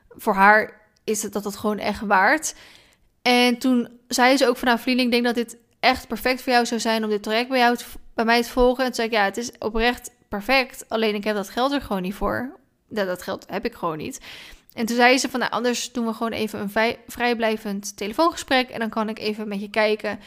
[0.08, 2.54] voor haar is het dat het gewoon echt waard.
[3.22, 6.52] En toen zei ze ook van nou vriendin, ik denk dat dit echt perfect voor
[6.52, 7.76] jou zou zijn om dit traject bij jou
[8.14, 8.84] bij mij te volgen.
[8.84, 10.84] En toen zei ik ja, het is oprecht perfect.
[10.88, 12.56] Alleen ik heb dat geld er gewoon niet voor.
[12.88, 14.20] Dat, geld heb ik gewoon niet.
[14.72, 18.68] En toen zei ze van, nou, anders doen we gewoon even een vrijblijvend telefoongesprek.
[18.68, 20.18] En dan kan ik even met je kijken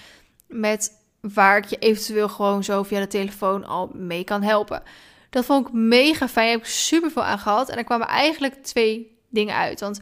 [0.50, 4.84] met waar ik je eventueel gewoon zo via de telefoon al mee kan helpen.
[5.30, 6.46] Dat vond ik mega fijn.
[6.46, 7.70] Daar heb ik super veel aan gehad.
[7.70, 9.80] En er kwamen eigenlijk twee dingen uit.
[9.80, 10.00] Want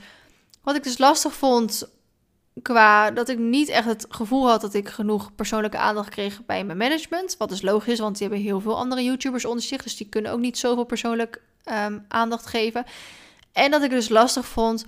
[0.63, 1.89] wat ik dus lastig vond
[2.61, 6.63] qua dat ik niet echt het gevoel had dat ik genoeg persoonlijke aandacht kreeg bij
[6.63, 7.35] mijn management.
[7.37, 9.83] Wat dus logisch, want die hebben heel veel andere YouTubers onder zich.
[9.83, 12.85] Dus die kunnen ook niet zoveel persoonlijk um, aandacht geven.
[13.51, 14.85] En dat ik dus lastig vond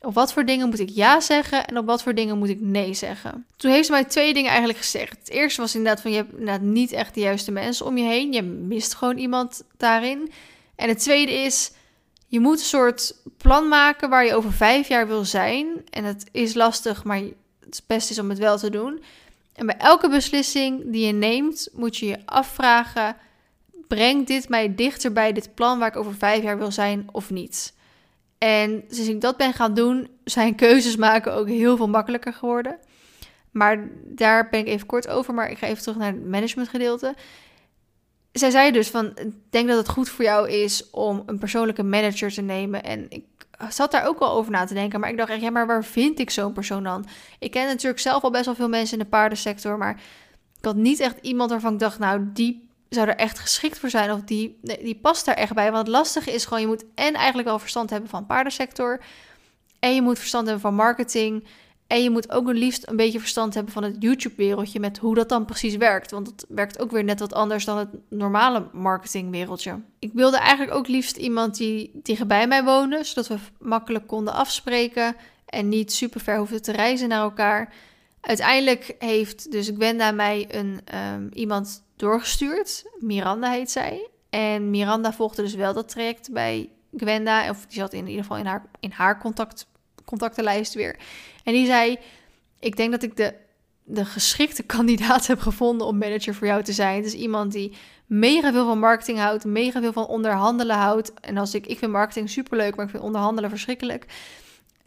[0.00, 2.60] op wat voor dingen moet ik ja zeggen en op wat voor dingen moet ik
[2.60, 3.46] nee zeggen.
[3.56, 5.18] Toen heeft ze mij twee dingen eigenlijk gezegd.
[5.18, 8.04] Het eerste was inderdaad van je hebt inderdaad niet echt de juiste mensen om je
[8.04, 8.32] heen.
[8.32, 10.32] Je mist gewoon iemand daarin.
[10.76, 11.70] En het tweede is,
[12.26, 15.66] je moet een soort plan maken waar je over vijf jaar wil zijn.
[15.90, 17.20] En het is lastig, maar
[17.60, 19.02] het beste is om het wel te doen.
[19.54, 23.16] En bij elke beslissing die je neemt, moet je je afvragen:
[23.88, 27.30] brengt dit mij dichter bij dit plan waar ik over vijf jaar wil zijn of
[27.30, 27.72] niet?
[28.38, 32.78] En sinds ik dat ben gaan doen, zijn keuzes maken ook heel veel makkelijker geworden.
[33.50, 37.14] Maar daar ben ik even kort over, maar ik ga even terug naar het managementgedeelte.
[38.32, 41.82] Zij zei dus van, ik denk dat het goed voor jou is om een persoonlijke
[41.82, 42.82] manager te nemen.
[42.82, 43.24] En ik
[43.68, 45.84] zat daar ook wel over na te denken, maar ik dacht echt, ja, maar waar
[45.84, 47.06] vind ik zo'n persoon dan?
[47.38, 50.00] Ik ken natuurlijk zelf al best wel veel mensen in de paardensector, maar
[50.58, 53.90] ik had niet echt iemand waarvan ik dacht, nou, die zou er echt geschikt voor
[53.90, 55.72] zijn of die, die past daar echt bij.
[55.72, 59.00] Want het lastige is gewoon, je moet en eigenlijk wel verstand hebben van paardensector.
[59.78, 61.44] En je moet verstand hebben van marketing.
[61.86, 65.14] En je moet ook een liefst een beetje verstand hebben van het YouTube-wereldje met hoe
[65.14, 66.10] dat dan precies werkt.
[66.10, 69.80] Want het werkt ook weer net wat anders dan het normale marketingwereldje.
[69.98, 75.16] Ik wilde eigenlijk ook liefst iemand die dichtbij mij woonde, zodat we makkelijk konden afspreken
[75.46, 77.72] en niet super ver hoefden te reizen naar elkaar.
[78.20, 80.80] Uiteindelijk heeft dus Gwenda mij een,
[81.14, 82.84] um, iemand doorgestuurd.
[82.98, 84.08] Miranda heet zij.
[84.30, 87.50] En Miranda volgde dus wel dat traject bij Gwenda.
[87.50, 89.66] Of die zat in ieder geval in haar, in haar contact,
[90.04, 90.96] contactenlijst weer.
[91.44, 91.98] En die zei:
[92.60, 93.34] Ik denk dat ik de,
[93.84, 96.96] de geschikte kandidaat heb gevonden om manager voor jou te zijn.
[96.96, 97.76] Het is iemand die
[98.06, 101.14] mega veel van marketing houdt, mega veel van onderhandelen houdt.
[101.20, 104.06] En als ik, ik vind marketing superleuk, maar ik vind onderhandelen verschrikkelijk.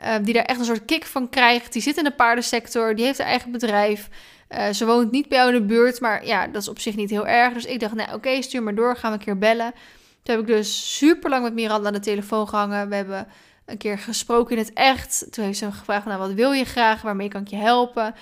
[0.03, 1.73] uh, die daar echt een soort kick van krijgt.
[1.73, 4.09] Die zit in de paardensector, die heeft haar eigen bedrijf.
[4.53, 6.95] Uh, ze woont niet bij jou in de buurt, maar ja, dat is op zich
[6.95, 7.53] niet heel erg.
[7.53, 9.73] Dus ik dacht, nou oké, stuur maar door, gaan we een keer bellen.
[10.23, 12.89] Toen heb ik dus super lang met Miranda aan de telefoon gehangen.
[12.89, 13.27] We hebben
[13.65, 15.27] een keer gesproken in het echt.
[15.29, 18.15] Toen heeft ze gevraagd, nou wat wil je graag, waarmee kan ik je helpen?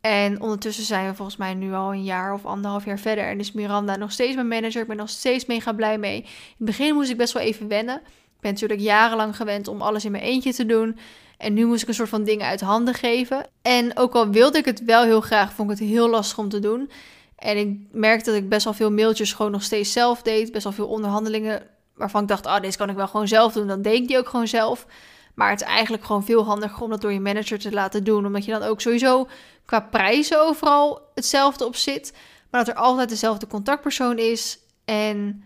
[0.00, 3.24] En ondertussen zijn we volgens mij nu al een jaar of anderhalf jaar verder.
[3.24, 4.80] En is Miranda nog steeds mijn manager.
[4.80, 6.16] Ik ben nog steeds mega blij mee.
[6.16, 7.96] In het begin moest ik best wel even wennen.
[8.06, 10.98] Ik ben natuurlijk jarenlang gewend om alles in mijn eentje te doen.
[11.40, 13.46] En nu moest ik een soort van dingen uit handen geven.
[13.62, 16.48] En ook al wilde ik het wel heel graag, vond ik het heel lastig om
[16.48, 16.90] te doen.
[17.36, 20.52] En ik merkte dat ik best wel veel mailtjes gewoon nog steeds zelf deed.
[20.52, 21.62] Best wel veel onderhandelingen
[21.94, 23.66] waarvan ik dacht, ah, oh, deze kan ik wel gewoon zelf doen.
[23.66, 24.86] Dan deed ik die ook gewoon zelf.
[25.34, 28.26] Maar het is eigenlijk gewoon veel handiger om dat door je manager te laten doen.
[28.26, 29.28] Omdat je dan ook sowieso
[29.64, 32.12] qua prijzen overal hetzelfde op zit.
[32.50, 34.58] Maar dat er altijd dezelfde contactpersoon is.
[34.84, 35.44] En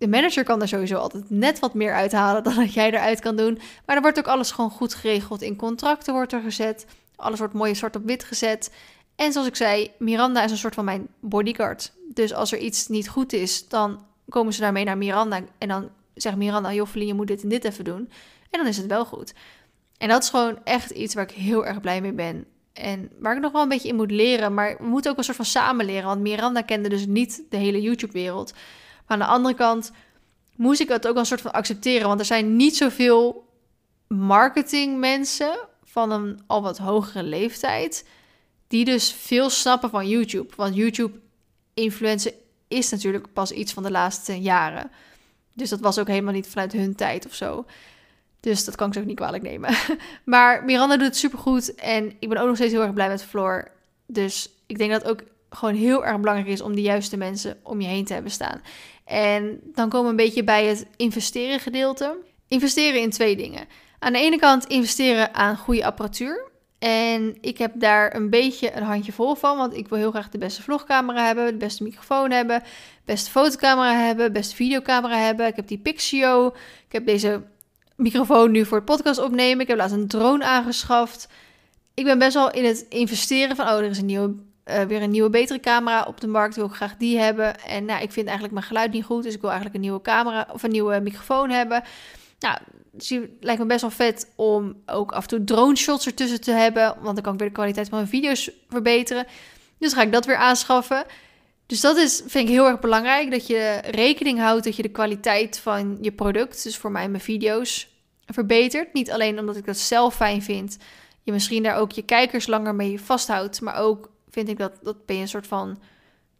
[0.00, 3.36] de manager kan er sowieso altijd net wat meer uithalen dan dat jij eruit kan
[3.36, 3.58] doen.
[3.86, 5.42] Maar er wordt ook alles gewoon goed geregeld.
[5.42, 6.86] In contracten wordt er gezet.
[7.16, 8.72] Alles wordt mooi zwart op wit gezet.
[9.16, 11.92] En zoals ik zei, Miranda is een soort van mijn bodyguard.
[12.14, 15.40] Dus als er iets niet goed is, dan komen ze daarmee naar Miranda.
[15.58, 18.10] En dan zegt Miranda, Joffelien, je moet dit en dit even doen.
[18.50, 19.34] En dan is het wel goed.
[19.98, 22.44] En dat is gewoon echt iets waar ik heel erg blij mee ben.
[22.72, 24.54] En waar ik nog wel een beetje in moet leren.
[24.54, 26.06] Maar we moeten ook een soort van samen leren.
[26.06, 28.52] Want Miranda kende dus niet de hele YouTube-wereld.
[29.10, 29.92] Aan de andere kant
[30.56, 32.08] moest ik het ook een soort van accepteren.
[32.08, 33.48] Want er zijn niet zoveel
[34.08, 38.06] marketingmensen van een al wat hogere leeftijd.
[38.68, 40.52] Die dus veel snappen van YouTube.
[40.56, 42.32] Want YouTube-influencer
[42.68, 44.90] is natuurlijk pas iets van de laatste jaren.
[45.52, 47.64] Dus dat was ook helemaal niet vanuit hun tijd of zo.
[48.40, 49.74] Dus dat kan ik ze ook niet kwalijk nemen.
[50.24, 51.74] maar Miranda doet het supergoed.
[51.74, 53.70] En ik ben ook nog steeds heel erg blij met Floor.
[54.06, 55.20] Dus ik denk dat ook
[55.50, 58.60] gewoon heel erg belangrijk is om de juiste mensen om je heen te hebben staan.
[59.04, 62.16] En dan komen we een beetje bij het investeren gedeelte.
[62.48, 63.66] Investeren in twee dingen.
[63.98, 66.48] Aan de ene kant investeren aan goede apparatuur.
[66.78, 70.28] En ik heb daar een beetje een handje vol van, want ik wil heel graag
[70.28, 72.62] de beste vlogcamera hebben, de beste microfoon hebben,
[73.04, 75.46] beste fotocamera hebben, beste videocamera hebben.
[75.46, 76.46] Ik heb die Pixio,
[76.86, 77.42] ik heb deze
[77.96, 79.60] microfoon nu voor het podcast opnemen.
[79.60, 81.28] Ik heb laatst een drone aangeschaft.
[81.94, 84.34] Ik ben best wel in het investeren van, oh, er is een nieuwe,
[84.70, 86.56] uh, weer een nieuwe betere camera op de markt.
[86.56, 87.60] Wil ik graag die hebben.
[87.60, 90.02] En nou, ik vind eigenlijk mijn geluid niet goed, dus ik wil eigenlijk een nieuwe
[90.02, 91.82] camera of een nieuwe microfoon hebben.
[92.38, 92.58] Nou,
[92.92, 96.40] dus het lijkt me best wel vet om ook af en toe drone shots ertussen
[96.40, 99.26] te hebben, want dan kan ik weer de kwaliteit van mijn video's verbeteren.
[99.78, 101.04] Dus ga ik dat weer aanschaffen.
[101.66, 104.88] Dus dat is, vind ik heel erg belangrijk, dat je rekening houdt dat je de
[104.88, 107.88] kwaliteit van je product, dus voor mij mijn video's,
[108.26, 108.92] verbetert.
[108.92, 110.76] Niet alleen omdat ik dat zelf fijn vind,
[111.22, 115.06] je misschien daar ook je kijkers langer mee vasthoudt, maar ook vind ik dat, dat
[115.06, 115.78] ben je een soort van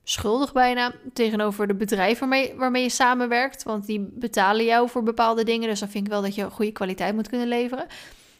[0.04, 3.62] schuldig bijna tegenover de bedrijven waarmee, waarmee je samenwerkt.
[3.62, 5.68] Want die betalen jou voor bepaalde dingen.
[5.68, 7.86] Dus dan vind ik wel dat je goede kwaliteit moet kunnen leveren.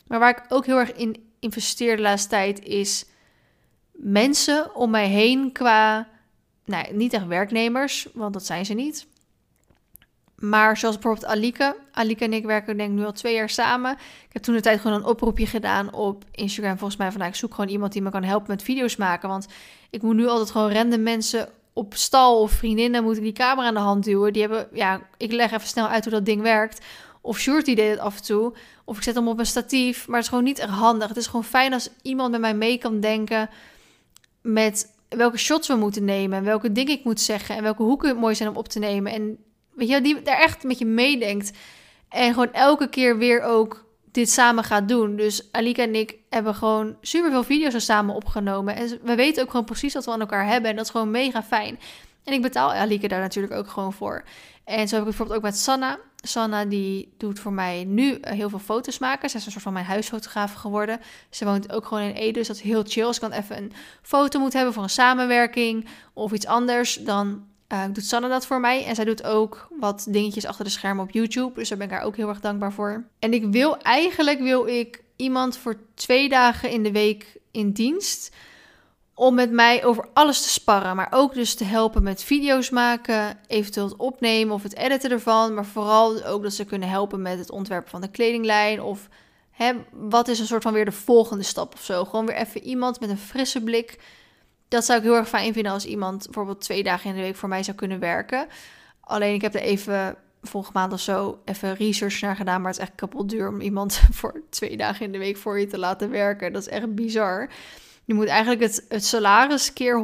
[0.06, 3.06] Maar waar ik ook heel erg in investeer de laatste tijd is
[3.92, 6.08] mensen om mij heen qua,
[6.64, 9.06] nou, niet echt werknemers, want dat zijn ze niet.
[10.40, 11.76] Maar zoals bijvoorbeeld Alike.
[11.92, 13.92] Alike en ik werken denk ik nu al twee jaar samen.
[13.92, 16.78] Ik heb toen de tijd gewoon een oproepje gedaan op Instagram.
[16.78, 19.28] Volgens mij van nou, ik zoek gewoon iemand die me kan helpen met video's maken.
[19.28, 19.46] Want
[19.90, 23.66] ik moet nu altijd gewoon random mensen op stal of vriendinnen moet ik die camera
[23.66, 24.32] aan de hand duwen.
[24.32, 26.84] Die hebben, ja, ik leg even snel uit hoe dat ding werkt.
[27.20, 28.52] Of Shorty deed het af en toe.
[28.84, 30.06] Of ik zet hem op een statief.
[30.06, 31.08] Maar het is gewoon niet echt handig.
[31.08, 33.48] Het is gewoon fijn als iemand met mij mee kan denken
[34.42, 36.38] met welke shots we moeten nemen.
[36.38, 37.56] En welke dingen ik moet zeggen.
[37.56, 39.12] En welke hoeken mooi zijn om op te nemen.
[39.12, 39.38] En
[39.80, 41.50] weet je, die daar echt met je meedenkt.
[42.08, 45.16] En gewoon elke keer weer ook dit samen gaat doen.
[45.16, 48.76] Dus Alika en ik hebben gewoon super veel video's samen opgenomen.
[48.76, 50.70] En we weten ook gewoon precies wat we aan elkaar hebben.
[50.70, 51.78] En dat is gewoon mega fijn.
[52.24, 54.24] En ik betaal Alika daar natuurlijk ook gewoon voor.
[54.64, 55.98] En zo heb ik bijvoorbeeld ook met Sanna.
[56.16, 59.30] Sanna die doet voor mij nu eh, heel veel foto's maken.
[59.30, 61.00] Ze is een soort van mijn huisfotograaf geworden.
[61.30, 63.04] Ze woont ook gewoon in Ede, dus dat is heel chill.
[63.04, 63.72] Als ik dan even een
[64.02, 68.60] foto moet hebben voor een samenwerking of iets anders, dan uh, doet Sanne dat voor
[68.60, 68.84] mij.
[68.84, 71.54] En zij doet ook wat dingetjes achter de schermen op YouTube.
[71.54, 73.04] Dus daar ben ik haar ook heel erg dankbaar voor.
[73.18, 78.34] En ik wil eigenlijk wil ik iemand voor twee dagen in de week in dienst.
[79.14, 80.96] Om met mij over alles te sparren.
[80.96, 83.38] Maar ook dus te helpen met video's maken.
[83.46, 85.54] Eventueel het opnemen of het editen ervan.
[85.54, 88.82] Maar vooral ook dat ze kunnen helpen met het ontwerpen van de kledinglijn.
[88.82, 89.08] Of
[89.50, 92.04] hè, wat is een soort van weer de volgende stap of zo.
[92.04, 93.98] Gewoon weer even iemand met een frisse blik
[94.70, 97.36] dat zou ik heel erg fijn vinden als iemand bijvoorbeeld twee dagen in de week
[97.36, 98.46] voor mij zou kunnen werken.
[99.00, 102.60] Alleen ik heb er even volgende maand of zo even research naar gedaan.
[102.60, 105.58] Maar het is echt kapot duur om iemand voor twee dagen in de week voor
[105.58, 106.52] je te laten werken.
[106.52, 107.50] Dat is echt bizar.
[108.04, 110.02] Je moet eigenlijk het, het salaris keer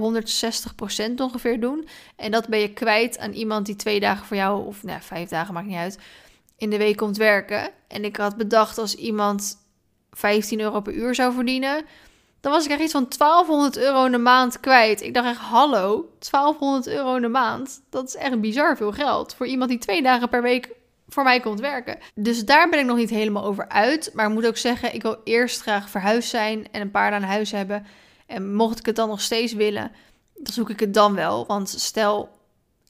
[1.10, 1.88] 160% ongeveer doen.
[2.16, 5.28] En dat ben je kwijt aan iemand die twee dagen voor jou, of nou, vijf
[5.28, 5.98] dagen maakt niet uit,
[6.56, 7.70] in de week komt werken.
[7.88, 9.56] En ik had bedacht als iemand
[10.10, 11.84] 15 euro per uur zou verdienen,
[12.40, 15.02] dan was ik echt iets van 1200 euro in de maand kwijt.
[15.02, 17.82] Ik dacht echt, hallo, 1200 euro in de maand.
[17.90, 20.70] Dat is echt bizar veel geld voor iemand die twee dagen per week
[21.08, 21.98] voor mij komt werken.
[22.14, 24.10] Dus daar ben ik nog niet helemaal over uit.
[24.14, 27.22] Maar ik moet ook zeggen, ik wil eerst graag verhuisd zijn en een paar aan
[27.22, 27.86] huis hebben.
[28.26, 29.92] En mocht ik het dan nog steeds willen,
[30.34, 31.46] dan zoek ik het dan wel.
[31.46, 32.28] Want stel,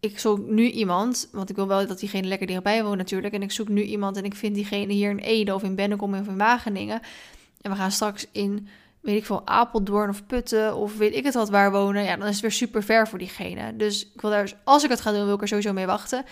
[0.01, 3.35] ik zoek nu iemand, want ik wil wel dat diegene lekker dichtbij woont natuurlijk.
[3.35, 6.15] En ik zoek nu iemand en ik vind diegene hier in Ede of in Bennekom
[6.15, 7.01] of in Wageningen.
[7.61, 8.69] En we gaan straks in,
[9.07, 12.05] weet ik veel, Apeldoorn of Putten of weet ik het wat waar wonen.
[12.05, 13.77] Ja, dan is het weer super ver voor diegene.
[13.77, 16.25] Dus ik wil daar, als ik het ga doen, wil ik er sowieso mee wachten.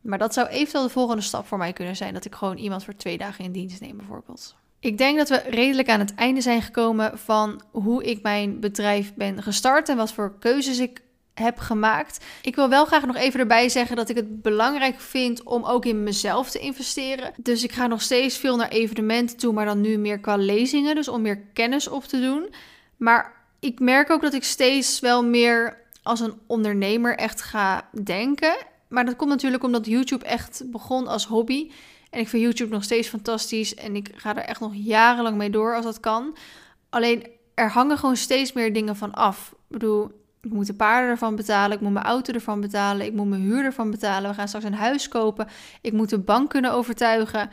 [0.00, 2.14] Maar dat zou eventueel de volgende stap voor mij kunnen zijn.
[2.14, 4.56] Dat ik gewoon iemand voor twee dagen in dienst neem bijvoorbeeld.
[4.80, 9.14] Ik denk dat we redelijk aan het einde zijn gekomen van hoe ik mijn bedrijf
[9.14, 11.02] ben gestart en wat voor keuzes ik
[11.38, 12.24] heb gemaakt.
[12.42, 15.84] Ik wil wel graag nog even erbij zeggen dat ik het belangrijk vind om ook
[15.84, 17.32] in mezelf te investeren.
[17.36, 20.94] Dus ik ga nog steeds veel naar evenementen toe, maar dan nu meer qua lezingen,
[20.94, 22.54] dus om meer kennis op te doen.
[22.96, 28.56] Maar ik merk ook dat ik steeds wel meer als een ondernemer echt ga denken.
[28.88, 31.70] Maar dat komt natuurlijk omdat YouTube echt begon als hobby.
[32.10, 33.74] En ik vind YouTube nog steeds fantastisch.
[33.74, 36.36] En ik ga er echt nog jarenlang mee door als dat kan.
[36.88, 39.50] Alleen er hangen gewoon steeds meer dingen van af.
[39.52, 40.10] Ik bedoel,
[40.40, 41.76] ik moet de paarden ervan betalen.
[41.76, 43.06] Ik moet mijn auto ervan betalen.
[43.06, 44.30] Ik moet mijn huur ervan betalen.
[44.30, 45.48] We gaan straks een huis kopen.
[45.80, 47.50] Ik moet de bank kunnen overtuigen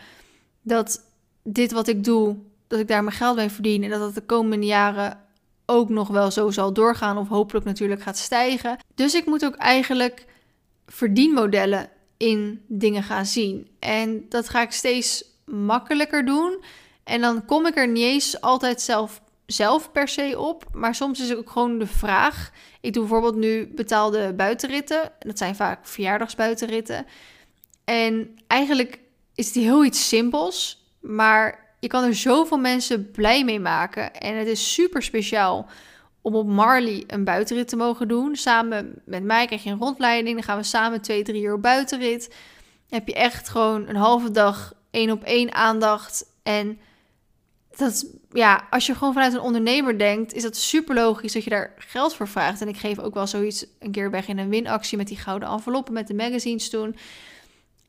[0.61, 1.01] dat
[1.43, 3.83] dit wat ik doe, dat ik daar mijn geld mee verdien.
[3.83, 5.19] En dat dat de komende jaren
[5.65, 7.17] ook nog wel zo zal doorgaan.
[7.17, 8.77] Of hopelijk natuurlijk gaat stijgen.
[8.95, 10.25] Dus ik moet ook eigenlijk
[10.88, 13.67] verdienmodellen in dingen gaan zien.
[13.79, 16.63] En dat ga ik steeds makkelijker doen.
[17.03, 20.65] En dan kom ik er niet eens altijd zelf, zelf per se op.
[20.73, 22.51] Maar soms is het ook gewoon de vraag.
[22.81, 25.11] Ik doe bijvoorbeeld nu betaalde buitenritten.
[25.19, 27.05] Dat zijn vaak verjaardagsbuitenritten.
[27.83, 28.99] En eigenlijk
[29.35, 30.85] is het heel iets simpels.
[31.01, 34.13] Maar je kan er zoveel mensen blij mee maken.
[34.13, 35.69] En het is super speciaal
[36.21, 38.35] om op Marley een buitenrit te mogen doen.
[38.35, 40.35] Samen met mij krijg je een rondleiding.
[40.35, 42.35] Dan gaan we samen twee, drie uur buitenrit.
[42.89, 46.25] Heb je echt gewoon een halve dag één op één aandacht.
[46.43, 46.79] En
[47.75, 48.05] dat,
[48.36, 51.73] ja, als je gewoon vanuit een ondernemer denkt, is dat super logisch dat je daar
[51.77, 52.61] geld voor vraagt.
[52.61, 55.49] En ik geef ook wel zoiets een keer weg in een winactie met die gouden
[55.49, 56.95] enveloppen met de magazines toen.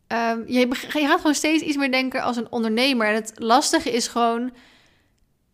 [0.08, 0.58] Um, je,
[0.92, 3.06] je gaat gewoon steeds iets meer denken als een ondernemer.
[3.06, 4.52] En het lastige is gewoon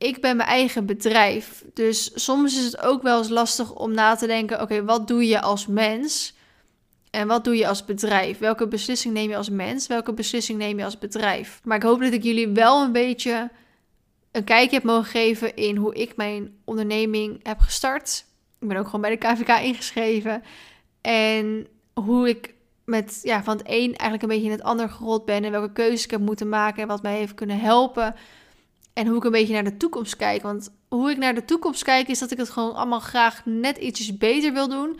[0.03, 1.65] ik ben mijn eigen bedrijf.
[1.75, 5.27] Dus soms is het ook wel eens lastig om na te denken: oké, wat doe
[5.27, 6.35] je als mens?
[7.11, 8.39] En wat doe je als bedrijf?
[8.39, 9.87] Welke beslissing neem je als mens?
[9.87, 11.61] Welke beslissing neem je als bedrijf?
[11.65, 13.51] Maar ik hoop dat ik jullie wel een beetje
[14.33, 18.25] een kijkje heb mogen geven in hoe ik mijn onderneming heb gestart.
[18.61, 20.43] Ik ben ook gewoon bij de KVK ingeschreven.
[21.01, 22.55] En hoe ik
[22.85, 25.45] met ja, van het een eigenlijk een beetje in het ander gerold ben.
[25.45, 28.15] En welke keuzes ik heb moeten maken en wat mij heeft kunnen helpen
[28.93, 30.43] en hoe ik een beetje naar de toekomst kijk.
[30.43, 33.77] Want hoe ik naar de toekomst kijk is dat ik het gewoon allemaal graag net
[33.77, 34.99] ietsjes beter wil doen.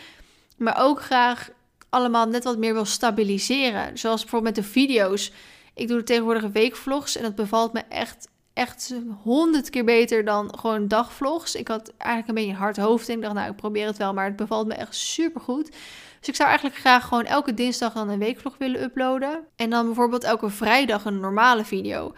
[0.57, 1.51] Maar ook graag
[1.89, 3.99] allemaal net wat meer wil stabiliseren.
[3.99, 5.33] Zoals bijvoorbeeld met de video's.
[5.75, 10.89] Ik doe tegenwoordig weekvlogs en dat bevalt me echt, echt honderd keer beter dan gewoon
[10.89, 11.55] dagvlogs.
[11.55, 13.97] Ik had eigenlijk een beetje een hard hoofd en ik dacht, nou, ik probeer het
[13.97, 15.71] wel, maar het bevalt me echt super goed.
[16.19, 19.45] Dus ik zou eigenlijk graag gewoon elke dinsdag dan een weekvlog willen uploaden.
[19.57, 22.15] En dan bijvoorbeeld elke vrijdag een normale video.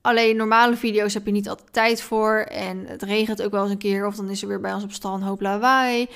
[0.00, 2.36] Alleen normale video's heb je niet altijd tijd voor.
[2.38, 4.06] En het regent ook wel eens een keer.
[4.06, 6.08] Of dan is er weer bij ons op stal een hoop lawaai.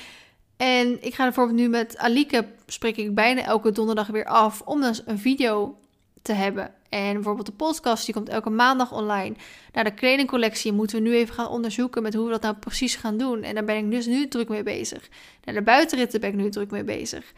[0.57, 4.63] En ik ga bijvoorbeeld nu met Alike, spreek ik bijna elke donderdag weer af.
[4.65, 5.79] Om dan een video
[6.23, 6.75] te hebben.
[6.97, 9.35] En bijvoorbeeld de podcast, die komt elke maandag online.
[9.73, 12.97] Naar de kledingcollectie moeten we nu even gaan onderzoeken met hoe we dat nou precies
[12.97, 13.43] gaan doen.
[13.43, 15.09] En daar ben ik dus nu druk mee bezig.
[15.45, 17.33] Naar de buitenritten ben ik nu druk mee bezig.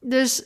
[0.00, 0.44] Dus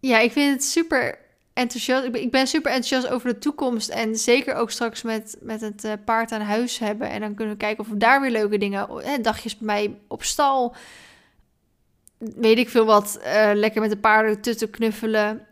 [0.00, 1.18] ja, ik vind het super
[1.52, 2.04] enthousiast.
[2.04, 3.88] Ik ben, super enthousiast over de toekomst.
[3.88, 7.10] En zeker ook straks met, met het uh, paard aan huis hebben.
[7.10, 8.88] En dan kunnen we kijken of we daar weer leuke dingen.
[8.90, 10.74] Hè, dagjes bij mij op stal.
[12.18, 13.20] Weet ik veel wat.
[13.24, 15.46] Uh, lekker met de paarden tutten knuffelen.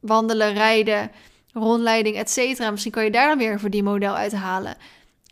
[0.00, 1.10] Wandelen, rijden.
[1.52, 2.70] Rondleiding, et cetera.
[2.70, 4.76] Misschien kan je daar dan weer een verdienmodel uit halen.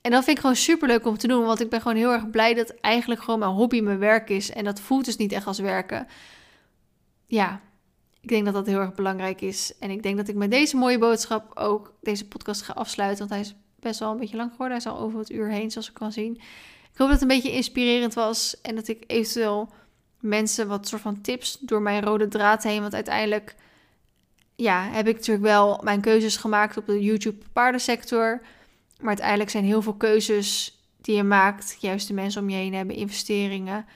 [0.02, 1.44] En dat vind ik gewoon super leuk om te doen.
[1.44, 4.50] Want ik ben gewoon heel erg blij dat eigenlijk gewoon mijn hobby mijn werk is.
[4.50, 6.06] En dat voelt dus niet echt als werken.
[7.26, 7.60] Ja,
[8.20, 9.72] ik denk dat dat heel erg belangrijk is.
[9.80, 13.18] En ik denk dat ik met deze mooie boodschap ook deze podcast ga afsluiten.
[13.18, 14.76] Want hij is best wel een beetje lang geworden.
[14.76, 16.34] Hij is al over het uur heen, zoals ik kan zien.
[16.92, 18.60] Ik hoop dat het een beetje inspirerend was.
[18.60, 19.72] En dat ik eventueel
[20.20, 22.80] mensen wat soort van tips door mijn rode draad heen.
[22.80, 23.54] Want uiteindelijk
[24.56, 28.40] ja, heb ik natuurlijk wel mijn keuzes gemaakt op de YouTube paardensector.
[28.98, 32.74] Maar uiteindelijk zijn heel veel keuzes die je maakt, juist de mensen om je heen
[32.74, 33.86] hebben, investeringen,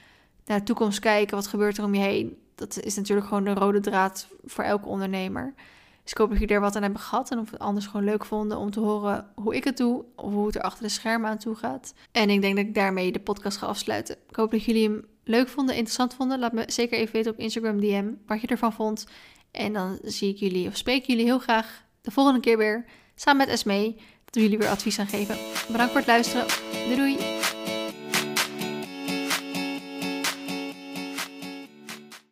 [0.44, 2.38] naar de toekomst kijken, wat gebeurt er om je heen.
[2.54, 5.54] Dat is natuurlijk gewoon de rode draad voor elke ondernemer.
[6.02, 8.04] Dus ik hoop dat jullie er wat aan hebben gehad en of het anders gewoon
[8.04, 10.88] leuk vonden om te horen hoe ik het doe of hoe het er achter de
[10.88, 11.94] schermen aan toe gaat.
[12.12, 14.16] En ik denk dat ik daarmee de podcast ga afsluiten.
[14.28, 16.38] Ik hoop dat jullie hem leuk vonden, interessant vonden.
[16.38, 19.06] Laat me zeker even weten op Instagram DM wat je ervan vond.
[19.50, 22.84] En dan zie ik jullie of spreek jullie heel graag de volgende keer weer
[23.14, 23.94] samen met Esme,
[24.24, 25.36] Dat we jullie weer advies gaan geven.
[25.70, 26.46] Bedankt voor het luisteren.
[26.72, 27.39] Doei doei!